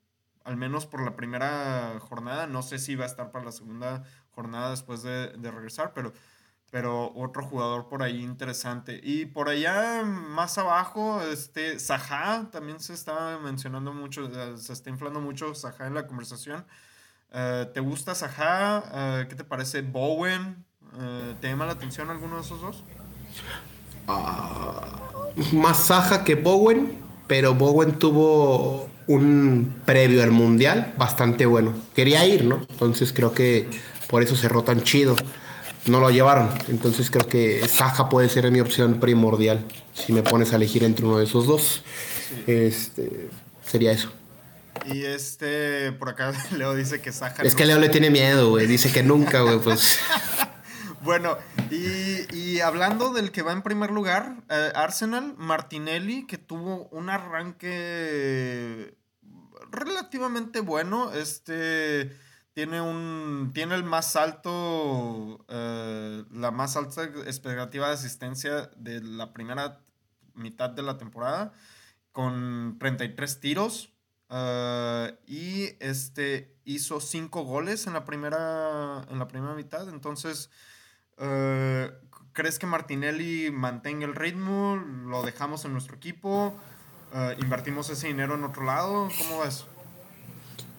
[0.44, 2.46] Al menos por la primera jornada.
[2.46, 5.92] No sé si va a estar para la segunda jornada después de, regresar.
[5.94, 6.12] Pero
[6.70, 9.00] pero otro jugador por ahí interesante.
[9.02, 14.88] Y por allá más abajo, este, Saha, también se está mencionando mucho, eh, se está
[14.88, 16.64] inflando mucho Saha en la conversación.
[17.32, 18.84] Eh, ¿Te gusta Saha?
[18.94, 20.64] Eh, ¿Qué te parece Bowen?
[21.40, 22.84] ¿Te llama la atención alguno de esos dos?
[24.08, 31.74] Uh, más Saha que Bowen, pero Bowen tuvo un previo al Mundial bastante bueno.
[31.94, 32.66] Quería ir, ¿no?
[32.70, 33.68] Entonces creo que
[34.08, 35.16] por eso cerró tan chido
[35.86, 36.50] no lo llevaron.
[36.68, 39.64] Entonces creo que Saja puede ser mi opción primordial.
[39.94, 41.82] Si me pones a elegir entre uno de esos dos,
[42.46, 43.28] este,
[43.64, 44.10] sería eso.
[44.86, 47.42] Y este, por acá Leo dice que Saja.
[47.42, 48.66] Es que Leo le tiene miedo, güey.
[48.66, 49.98] Dice que nunca, güey, pues.
[51.02, 51.36] bueno,
[51.70, 58.96] y, hablando del que va en primer lugar, eh, Arsenal, Martinelli, que tuvo un arranque
[59.70, 61.12] relativamente bueno.
[61.12, 62.16] Este
[62.52, 69.32] tiene un tiene el más alto eh, la más alta expectativa de asistencia de la
[69.32, 69.80] primera
[70.34, 71.52] mitad de la temporada
[72.12, 73.92] con 33 tiros
[74.30, 80.50] eh, y este hizo 5 goles en la primera en la primera mitad entonces
[81.20, 81.90] eh,
[82.32, 86.56] crees que Martinelli mantenga el ritmo lo dejamos en nuestro equipo
[87.38, 89.66] invertimos ese dinero en otro lado cómo ves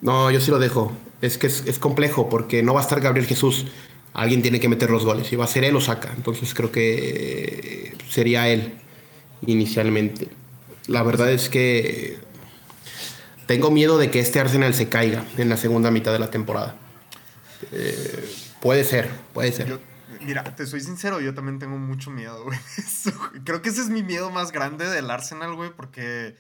[0.02, 0.92] no, yo sí lo dejo.
[1.22, 3.68] Es que es, complejo porque no va a estar Gabriel Jesús.
[4.14, 5.28] Alguien tiene que meter los goles.
[5.28, 6.12] Si va a ser él, o saca.
[6.16, 8.74] Entonces creo que sería él
[9.46, 10.28] inicialmente.
[10.88, 12.18] La verdad es que
[13.46, 16.76] tengo miedo de que este Arsenal se caiga en la segunda mitad de la temporada.
[17.72, 18.26] Eh,
[18.60, 19.80] puede ser, puede ser.
[20.24, 22.60] Mira, te soy sincero, yo también tengo mucho miedo, güey.
[23.46, 26.36] Creo que ese es mi miedo más grande del Arsenal, güey, porque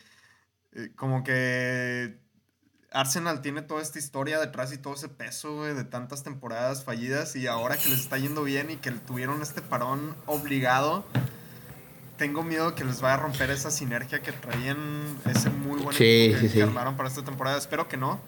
[0.74, 2.20] eh, como que
[2.92, 7.36] Arsenal tiene toda esta historia detrás y todo ese peso, güey, de tantas temporadas fallidas
[7.36, 11.06] y ahora que les está yendo bien y que tuvieron este parón obligado,
[12.18, 14.78] tengo miedo que les vaya a romper esa sinergia que traían
[15.26, 17.58] ese muy buen equipo que armaron para esta temporada.
[17.58, 18.22] Espero que no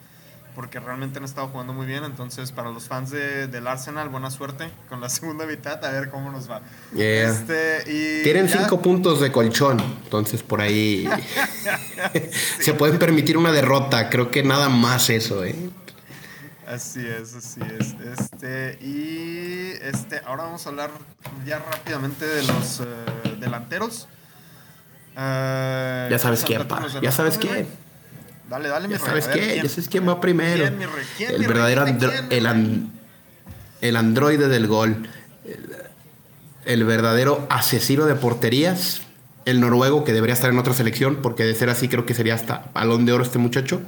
[0.55, 2.03] porque realmente han estado jugando muy bien.
[2.03, 6.09] Entonces, para los fans de, del Arsenal, buena suerte con la segunda mitad, a ver
[6.09, 6.61] cómo nos va.
[6.95, 11.07] Este, Tienen cinco puntos de colchón, entonces por ahí
[12.59, 14.09] se pueden permitir una derrota.
[14.09, 15.55] Creo que nada más eso, ¿eh?
[16.67, 17.95] Así es, así es.
[18.01, 20.91] Este, y este, ahora vamos a hablar
[21.45, 22.85] ya rápidamente de los eh,
[23.39, 24.07] delanteros.
[25.15, 26.65] Eh, ya sabes quién,
[27.01, 27.67] ya sabes quién.
[28.53, 29.55] Dale, dale, mi ¿Ya sabes qué?
[29.63, 30.67] Ya sabes quién va primero.
[30.67, 31.85] el verdadero
[33.81, 35.09] el, androide del gol.
[36.63, 39.01] El, verdadero asesino de porterías.
[39.45, 42.35] El noruego que debería estar en otra selección, porque de ser así creo que sería
[42.35, 43.81] hasta balón de oro este muchacho.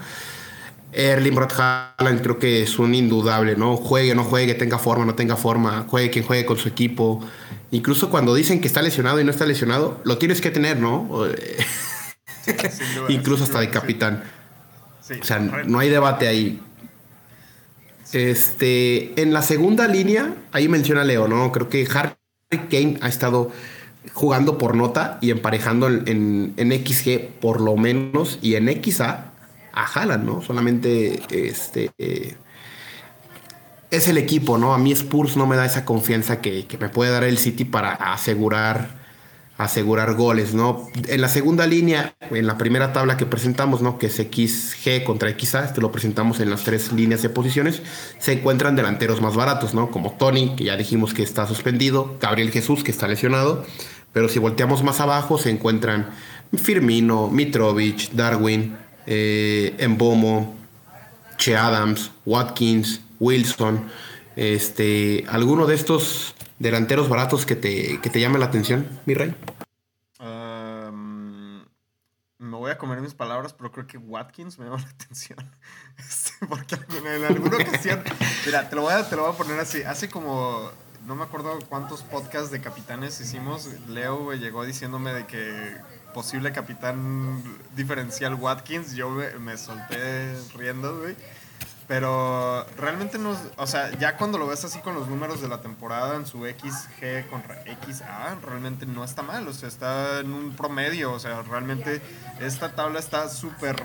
[0.93, 3.78] Erling Brot Haaland creo que es un indudable, ¿no?
[3.78, 7.24] Juegue, no juegue, tenga forma, no tenga forma, juegue quien juegue con su equipo.
[7.70, 11.07] Incluso cuando dicen que está lesionado y no está lesionado, lo tienes que tener, ¿no?
[13.09, 14.24] Incluso hasta de capitán
[15.10, 16.62] o sea, no hay debate ahí.
[18.14, 21.51] Este, en la segunda línea, ahí menciona Leo, ¿no?
[21.51, 22.16] Creo que Harry
[22.70, 23.51] Kane ha estado
[24.14, 29.32] jugando por nota y emparejando en, XG por lo menos y en XA
[29.74, 30.41] a Haaland, ¿no?
[30.41, 31.91] Solamente este
[33.91, 34.74] es el equipo, ¿no?
[34.74, 37.66] A mí Spurs no me da esa confianza que, que me puede dar el City
[37.66, 39.05] para asegurar
[39.58, 40.89] asegurar goles, ¿no?
[41.08, 43.97] En la segunda línea, en la primera tabla que presentamos, ¿no?
[43.97, 47.82] Que es XG contra XA, este lo presentamos en las tres líneas de posiciones,
[48.20, 49.91] se encuentran delanteros más baratos, ¿no?
[49.91, 53.66] Como Tony, que ya dijimos que está suspendido, Gabriel Jesús, que está lesionado,
[54.12, 56.10] pero si volteamos más abajo se encuentran
[56.58, 60.56] Firmino, Mitrovic, Darwin, eh, Embomo,
[61.38, 63.86] Che Adams, Watkins, Wilson,
[64.36, 69.36] este, alguno de estos delanteros baratos que te, que te llame la atención, mi rey?
[72.45, 75.38] me voy a comer mis palabras, pero creo que Watkins me llama la atención.
[75.97, 78.03] Este, porque en alguna ocasión,
[78.45, 79.82] mira, te lo, voy a, te lo voy a poner así.
[79.84, 80.70] Hace como,
[81.06, 83.70] no me acuerdo cuántos podcasts de capitanes hicimos.
[83.88, 85.78] Leo llegó diciéndome de que
[86.14, 87.41] posible capitán
[87.78, 88.93] diferencial Watkins.
[88.93, 91.16] Yo me, me solté riendo, güey.
[91.88, 95.61] Pero realmente no, o sea, ya cuando lo ves así con los números de la
[95.61, 100.55] temporada en su XG contra XA, realmente no está mal, o sea, está en un
[100.55, 102.01] promedio, o sea, realmente
[102.39, 103.75] esta tabla está súper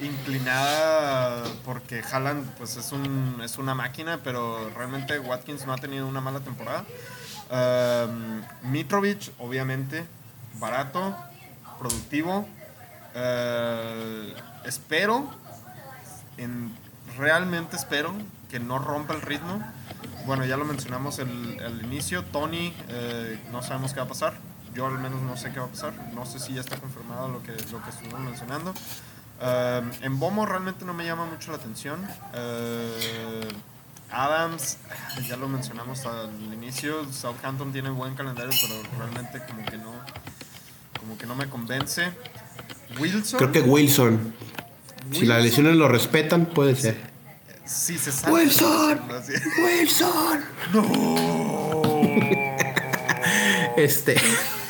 [0.00, 6.06] inclinada porque Haaland pues es, un, es una máquina, pero realmente Watkins no ha tenido
[6.06, 6.84] una mala temporada.
[7.48, 10.04] Um, Mitrovic, obviamente,
[10.58, 11.16] barato,
[11.78, 12.46] productivo.
[13.14, 15.30] Uh, espero
[16.36, 16.85] en
[17.16, 18.12] realmente espero
[18.50, 19.62] que no rompa el ritmo.
[20.26, 22.24] Bueno, ya lo mencionamos el, al inicio.
[22.24, 24.34] Tony, eh, no sabemos qué va a pasar.
[24.74, 25.94] Yo al menos no sé qué va a pasar.
[26.14, 28.74] No sé si ya está confirmado lo que, lo que estuvimos mencionando.
[29.40, 32.06] Eh, en Bomo realmente no me llama mucho la atención.
[32.34, 33.48] Eh,
[34.10, 34.78] Adams,
[35.28, 37.10] ya lo mencionamos al inicio.
[37.12, 39.92] Southampton tiene buen calendario, pero realmente como que no,
[40.98, 42.12] como que no me convence.
[42.98, 43.38] Wilson.
[43.38, 44.34] Creo que Wilson.
[45.12, 46.96] Si las lesiones lo respetan, puede ser.
[47.64, 48.32] Sí, se sabe.
[48.32, 49.00] ¡Wilson!
[49.64, 50.40] ¡Wilson!
[50.72, 51.82] ¡No!
[53.76, 54.16] este.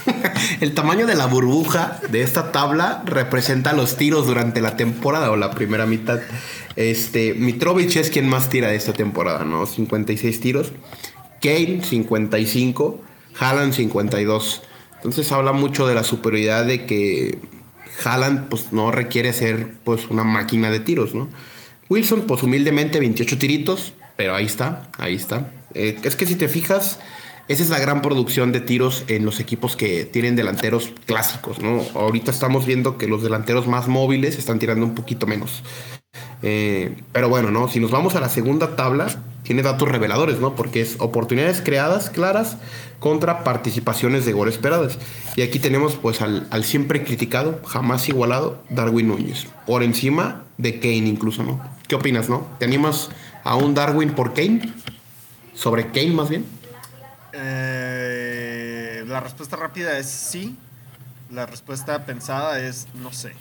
[0.61, 5.37] El tamaño de la burbuja de esta tabla representa los tiros durante la temporada o
[5.37, 6.21] la primera mitad.
[6.77, 9.67] Este, Mitrovic es quien más tira de esta temporada, ¿no?
[9.67, 10.73] 56 tiros.
[11.43, 13.01] Kane, 55.
[13.39, 14.63] Haaland, 52.
[14.97, 17.39] Entonces habla mucho de la superioridad de que
[18.05, 21.29] Haaland pues no requiere ser pues una máquina de tiros, ¿no?
[21.89, 25.53] Wilson pues humildemente 28 tiritos, pero ahí está, ahí está.
[25.75, 26.99] Eh, es que si te fijas,
[27.49, 31.83] esa es la gran producción de tiros en los equipos que tienen delanteros clásicos, ¿no?
[31.95, 35.63] Ahorita estamos viendo que los delanteros más móviles están tirando un poquito menos.
[36.43, 37.69] Eh, pero bueno, ¿no?
[37.69, 39.09] Si nos vamos a la segunda tabla,
[39.43, 40.55] tiene datos reveladores, ¿no?
[40.57, 42.57] Porque es oportunidades creadas claras
[42.99, 44.99] contra participaciones de gol esperadas.
[45.37, 49.47] Y aquí tenemos pues al, siempre criticado, jamás igualado, Darwin Núñez.
[49.67, 51.61] Por encima de Kane incluso, ¿no?
[51.87, 52.47] ¿Qué opinas, no?
[52.59, 53.11] ¿Te animas
[53.45, 54.73] a un Darwin por Kane?
[55.55, 56.45] ¿Sobre Kane más bien?
[57.33, 60.57] Eh, la respuesta rápida es sí.
[61.31, 63.33] La respuesta pensada es no sé.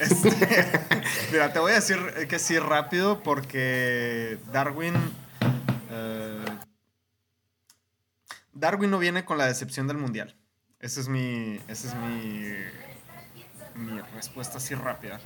[0.00, 0.30] Este,
[1.32, 1.98] mira, te voy a decir
[2.28, 4.94] que sí rápido porque Darwin.
[5.90, 6.44] Eh,
[8.52, 10.34] Darwin no viene con la decepción del mundial.
[10.80, 11.60] Esa es mi.
[11.68, 12.54] Esa es mi.
[13.74, 15.20] Mi respuesta así rápida.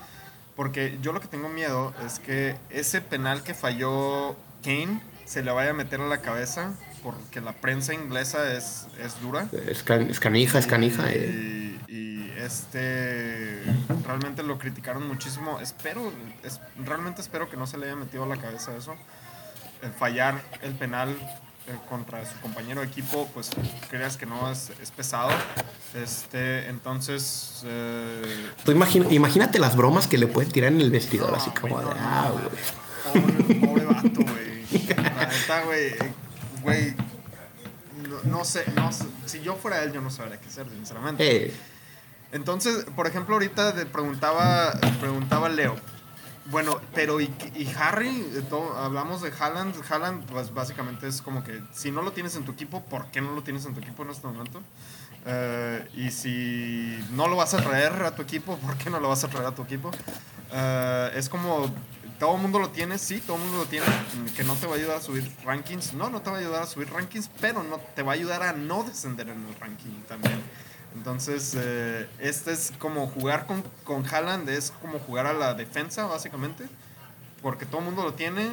[0.57, 5.51] Porque yo lo que tengo miedo es que ese penal que falló Kane se le
[5.51, 9.49] vaya a meter a la cabeza porque la prensa inglesa es, es dura.
[9.69, 11.05] Es, canija, es canija.
[11.09, 11.79] Eh.
[11.87, 12.14] Y,
[12.45, 13.63] este
[14.07, 15.61] realmente lo criticaron muchísimo.
[15.61, 18.95] Espero, es, realmente espero que no se le haya metido a la cabeza eso.
[19.83, 21.11] El fallar el penal
[21.67, 23.51] eh, contra su compañero de equipo, pues
[23.91, 25.31] creas que no es, es pesado.
[25.95, 27.63] Este, entonces.
[27.65, 28.51] Eh,
[29.11, 31.87] imagínate las bromas que le pueden tirar en el vestidor, así como de.
[31.99, 33.61] Ah, güey.
[33.61, 34.65] Pobre, vato, güey.
[35.49, 35.95] La güey
[36.65, 36.95] güey,
[38.25, 38.91] no, sé, no
[39.27, 41.47] si yo fuera él, yo no sabría qué hacer, sinceramente.
[41.47, 41.55] Eh.
[42.35, 45.77] Entonces, por ejemplo, ahorita te preguntaba, preguntaba Leo,
[46.47, 47.31] bueno, pero ¿y,
[47.79, 48.27] Harry?
[48.77, 49.73] hablamos de Haaland.
[49.89, 53.21] Haaland, pues básicamente es como que si no lo tienes en tu equipo, ¿por qué
[53.21, 54.61] no lo tienes en tu equipo en este momento?
[55.27, 59.09] Eh, y si no lo vas a traer a tu equipo, ¿por qué no lo
[59.09, 59.93] vas a traer a tu equipo?
[60.53, 61.73] Eh, es como
[62.19, 63.87] todo el mundo lo tiene, sí, todo el mundo lo tiene,
[64.37, 65.95] que no te va a ayudar a subir rankings.
[65.95, 68.43] No, no te va a ayudar a subir rankings, pero no te va a ayudar
[68.43, 70.43] a no descender en el ranking también.
[70.95, 76.07] Entonces, eh, este es como jugar con, con Haaland, es como jugar a la defensa,
[76.07, 76.67] básicamente,
[77.43, 78.51] porque todo el mundo lo tiene.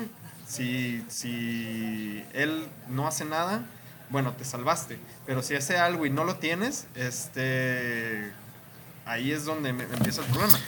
[0.47, 3.63] Si, si él no hace nada,
[4.09, 4.99] bueno, te salvaste.
[5.25, 8.31] Pero si hace algo y no lo tienes, este,
[9.05, 10.59] ahí es donde empieza el problema.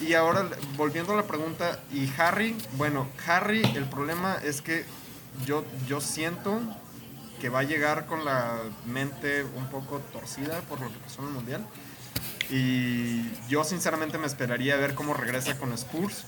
[0.00, 2.56] Y ahora, volviendo a la pregunta, ¿y Harry?
[2.72, 4.84] Bueno, Harry, el problema es que
[5.46, 6.60] yo, yo siento
[7.42, 11.26] que va a llegar con la mente un poco torcida por lo que pasó en
[11.26, 11.66] el Mundial.
[12.48, 16.22] Y yo sinceramente me esperaría a ver cómo regresa con Spurs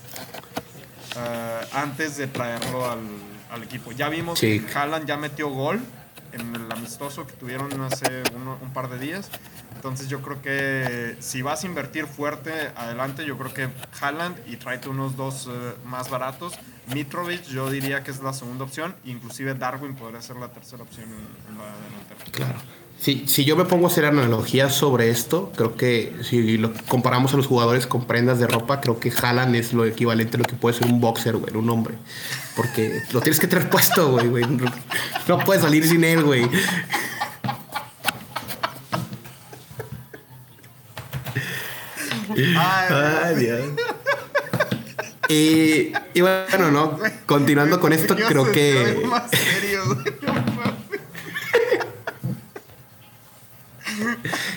[1.15, 2.99] eh, antes de traerlo al,
[3.49, 3.93] al, equipo.
[3.93, 5.79] Ya vimos que Haaland ya metió gol
[6.33, 8.23] en el amistoso que tuvieron hace
[8.61, 9.29] un par de días.
[9.75, 13.69] Entonces yo creo que si vas a invertir fuerte adelante, yo creo que
[14.01, 16.53] Haaland y tráete unos dos eh, más baratos.
[16.93, 18.95] Mitrovic yo diría que es la segunda opción.
[19.05, 22.31] Inclusive Darwin podría ser la tercera opción en, la.
[22.31, 22.59] Claro.
[22.97, 27.33] Sí, si yo me pongo a hacer analogías sobre esto, creo que si lo comparamos
[27.33, 30.45] a los jugadores con prendas de ropa, creo que Haaland es lo equivalente a lo
[30.45, 31.95] que puede ser un boxer, güey, un hombre.
[32.55, 34.45] Porque lo tienes que tener puesto, güey, güey.
[35.27, 36.49] No puedes salir sin él, güey.
[42.37, 43.61] Ay, Dios.
[45.27, 46.99] Y, y bueno, no.
[47.25, 49.03] Continuando con esto, Yo creo que.
[49.09, 49.83] más serio,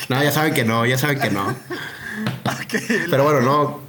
[0.09, 1.55] no ya saben que no, ya saben que no.
[3.11, 3.81] Pero bueno, no.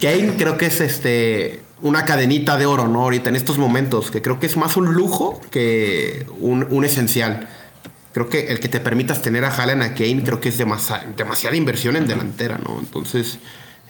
[0.00, 3.02] Kane creo que es este una cadenita de oro, ¿no?
[3.02, 7.48] Ahorita en estos momentos, que creo que es más un lujo que un, un esencial.
[8.16, 11.54] Creo que el que te permitas tener a Haaland a Kane, creo que es demasiada
[11.54, 12.78] inversión en delantera, ¿no?
[12.80, 13.38] Entonces,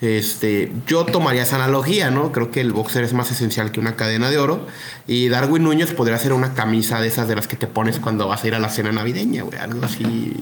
[0.01, 2.33] este, yo tomaría esa analogía, ¿no?
[2.33, 4.67] Creo que el boxer es más esencial que una cadena de oro.
[5.07, 8.27] Y Darwin Núñez podría ser una camisa de esas de las que te pones cuando
[8.27, 9.61] vas a ir a la cena navideña, güey.
[9.61, 10.37] Algo así,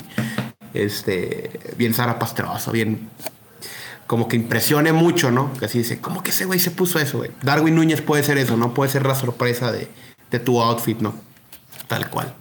[0.73, 3.11] este, bien zarapastroso, bien
[4.07, 5.53] como que impresione mucho, ¿no?
[5.59, 7.33] Que así dice, ¿cómo que ese güey se puso eso, güey?
[7.43, 8.73] Darwin Núñez puede ser eso, ¿no?
[8.73, 9.89] Puede ser la sorpresa de,
[10.31, 11.15] de tu outfit, ¿no?
[11.87, 12.35] Tal cual.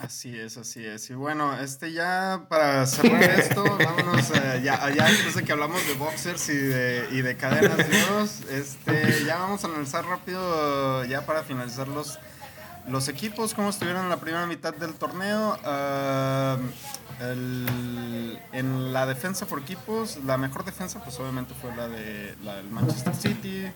[0.00, 1.08] Así es, así es.
[1.10, 5.86] Y bueno, este ya para cerrar esto, vámonos eh, ya, ya después de que hablamos
[5.86, 11.04] de boxers y de, y de cadenas de oros, este, ya vamos a analizar rápido,
[11.06, 12.18] ya para finalizar los,
[12.88, 15.58] los equipos, cómo estuvieron en la primera mitad del torneo.
[15.64, 16.58] Ah,
[17.20, 22.56] el- en la defensa por equipos, la mejor defensa pues obviamente fue la, de, la
[22.56, 23.66] del Manchester City,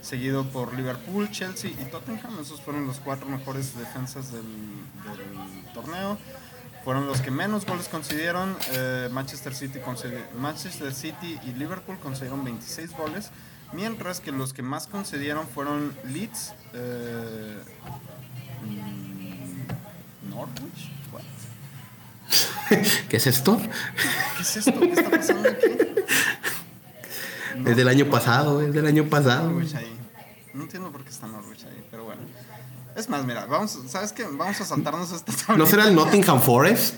[0.00, 2.38] seguido por Liverpool, Chelsea y Tottenham.
[2.40, 6.18] Esos fueron los cuatro mejores defensas del, del torneo.
[6.84, 8.56] Fueron los que menos goles concedieron.
[8.72, 13.30] Eh, Manchester, City concedi- Manchester City y Liverpool concedieron 26 goles.
[13.72, 17.58] Mientras que los que más concedieron fueron Leeds, eh,
[18.64, 20.90] mm, Norwich.
[21.12, 21.22] What?
[23.10, 23.60] ¿Qué es esto?
[24.36, 24.80] ¿Qué es esto?
[24.80, 25.66] ¿Qué está pasando aquí?
[27.66, 29.50] Es del año pasado, es del año pasado.
[29.50, 29.96] Norwich ahí.
[30.54, 32.22] No entiendo por qué está Norwich ahí, pero bueno.
[32.96, 34.24] Es más, mira, vamos, ¿sabes qué?
[34.24, 35.56] Vamos a saltarnos esta tablita.
[35.56, 36.96] ¿No será el Nottingham Forest?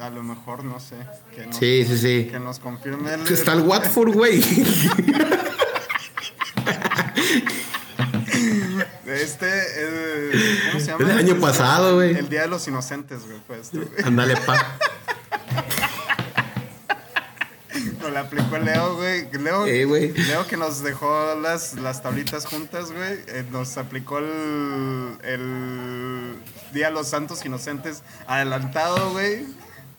[0.00, 0.96] A lo mejor, no sé.
[1.34, 2.28] Que nos, Sí, sí, sí.
[2.30, 3.20] Que nos confirme el...
[3.28, 4.42] Está el Watford, güey.
[9.06, 10.32] Este, eh,
[10.68, 11.02] ¿cómo se llama?
[11.02, 12.16] Es del año pasado, güey.
[12.16, 13.60] El Día de los Inocentes, güey, güey.
[14.04, 14.78] Ándale, pa.
[18.12, 19.28] La aplicó Leo, güey.
[19.32, 20.12] Leo, Eh, güey.
[20.12, 23.18] Leo que nos dejó las, las tablitas juntas, güey.
[23.28, 26.36] eh, nos aplicó el, el
[26.72, 29.46] Día de los Santos Inocentes adelantado, güey.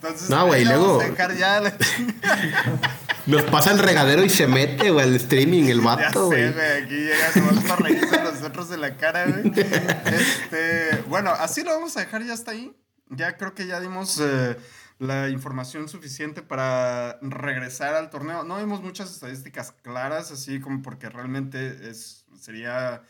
[0.01, 1.73] Entonces, No, güey, luego- vamos a dejar ya, la-
[3.25, 6.53] Nos pasa el regadero y se mete, güey, al streaming, el ya vato, sé, güey.
[6.53, 6.83] güey.
[6.83, 9.53] Aquí llega nomás para reírse a nosotros de la cara, güey.
[9.55, 12.73] Este, bueno, así lo vamos a dejar ya hasta ahí.
[13.09, 14.57] Ya creo que ya dimos eh,
[14.99, 18.43] la información suficiente para regresar al torneo.
[18.43, 23.01] No vimos muchas estadísticas claras, así como porque realmente es, sería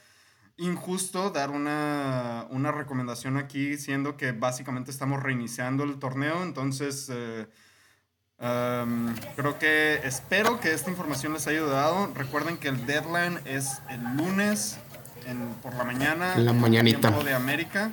[0.57, 6.43] injusto dar una, una recomendación aquí, siendo que básicamente estamos reiniciando el torneo.
[6.43, 7.47] Entonces, eh,
[8.39, 12.11] um, creo que espero que esta información les haya ayudado.
[12.15, 14.77] Recuerden que el deadline es el lunes
[15.25, 16.33] en- por la mañana.
[16.35, 16.99] En la mañanita.
[17.09, 17.91] Tiempo de América.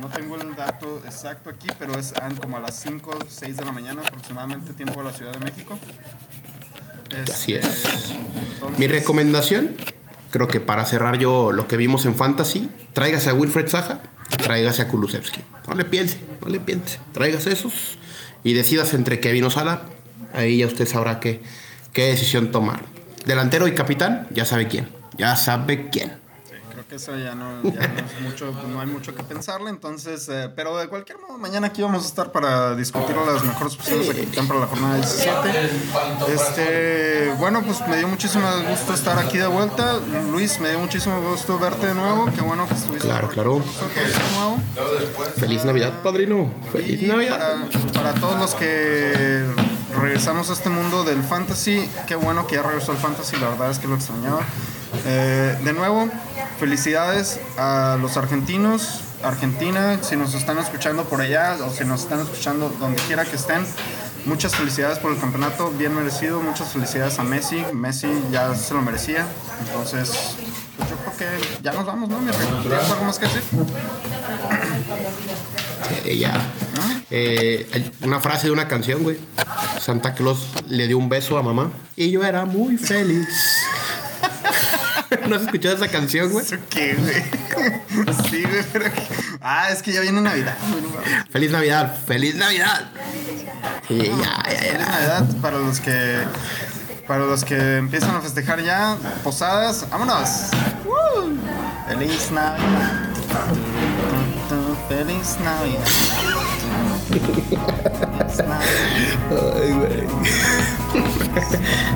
[0.00, 3.72] No tengo el dato exacto aquí, pero es como a las 5, 6 de la
[3.72, 5.78] mañana aproximadamente, tiempo de la Ciudad de México.
[7.32, 8.10] Así Este, es.
[8.54, 9.74] entonces- Mi recomendación,
[10.30, 14.00] creo que para cerrar yo lo que vimos en Fantasy, tráigase a Wilfred Saja,
[14.42, 15.40] tráigase a Kulusevski.
[15.68, 16.98] No le piense, no le piense.
[17.12, 17.98] Tráigase esos
[18.44, 19.82] y decidas entre Kevin o Sala.
[20.34, 21.40] Ahí ya usted sabrá qué,
[21.92, 22.82] qué decisión tomar.
[23.24, 24.88] Delantero y capitán, ya sabe quién.
[25.16, 26.12] Ya sabe quién.
[26.86, 30.28] Creo que eso ya no, ya no es mucho, no hay mucho que pensarle, entonces,
[30.28, 34.06] eh, pero de cualquier modo, mañana aquí vamos a estar para discutir las mejores opciones
[34.08, 35.70] de capitán para la jornada 17.
[36.32, 39.98] Este, bueno, pues me dio muchísimo gusto estar aquí de vuelta.
[40.30, 42.26] Luis, me dio muchísimo gusto verte de nuevo.
[42.34, 43.58] Qué bueno que estuviste Claro, claro.
[43.58, 44.58] de nuevo.
[45.38, 46.52] Feliz Navidad, padrino.
[46.72, 47.68] Feliz Y Navidad.
[47.72, 49.44] para, para todos los que
[50.00, 53.70] regresamos a este mundo del fantasy, qué bueno que ya regresó el fantasy, la verdad
[53.70, 54.42] es que lo extrañaba.
[55.06, 56.08] Eh, de nuevo,
[56.58, 62.20] felicidades a los argentinos, Argentina, si nos están escuchando por allá o si nos están
[62.20, 63.64] escuchando donde quiera que estén.
[64.26, 66.40] Muchas felicidades por el campeonato, bien merecido.
[66.40, 67.64] Muchas felicidades a Messi.
[67.72, 69.24] Messi ya se lo merecía.
[69.60, 70.36] Entonces,
[70.76, 72.18] pues yo creo que ya nos vamos, ¿no?
[72.18, 73.42] ¿Tienes algo más que decir?
[76.04, 76.34] Eh, ya.
[77.10, 79.16] Eh, una frase de una canción, güey.
[79.80, 83.28] Santa Claus le dio un beso a mamá y yo era muy feliz.
[85.28, 86.44] ¿No has escuchado esa canción, güey?
[86.44, 87.22] ¿Eso qué, güey?
[88.30, 88.86] Sí, güey, pero...
[89.40, 90.56] Ah, es que ya viene Navidad.
[91.30, 92.90] Feliz Navidad, feliz Navidad.
[93.88, 94.78] Y ya, ya, Feliz.
[94.78, 96.24] Navidad para los que...
[97.06, 100.50] Para los que empiezan a festejar ya, posadas, ¡vámonos!
[101.86, 103.06] ¡Feliz Navidad!
[104.88, 105.38] ¡Feliz Navidad!
[105.38, 105.84] ¡Feliz Navidad!
[109.30, 110.06] Ay, güey.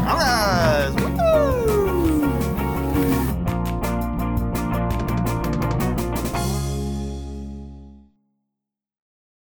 [0.05, 1.30] ¡Vámonos!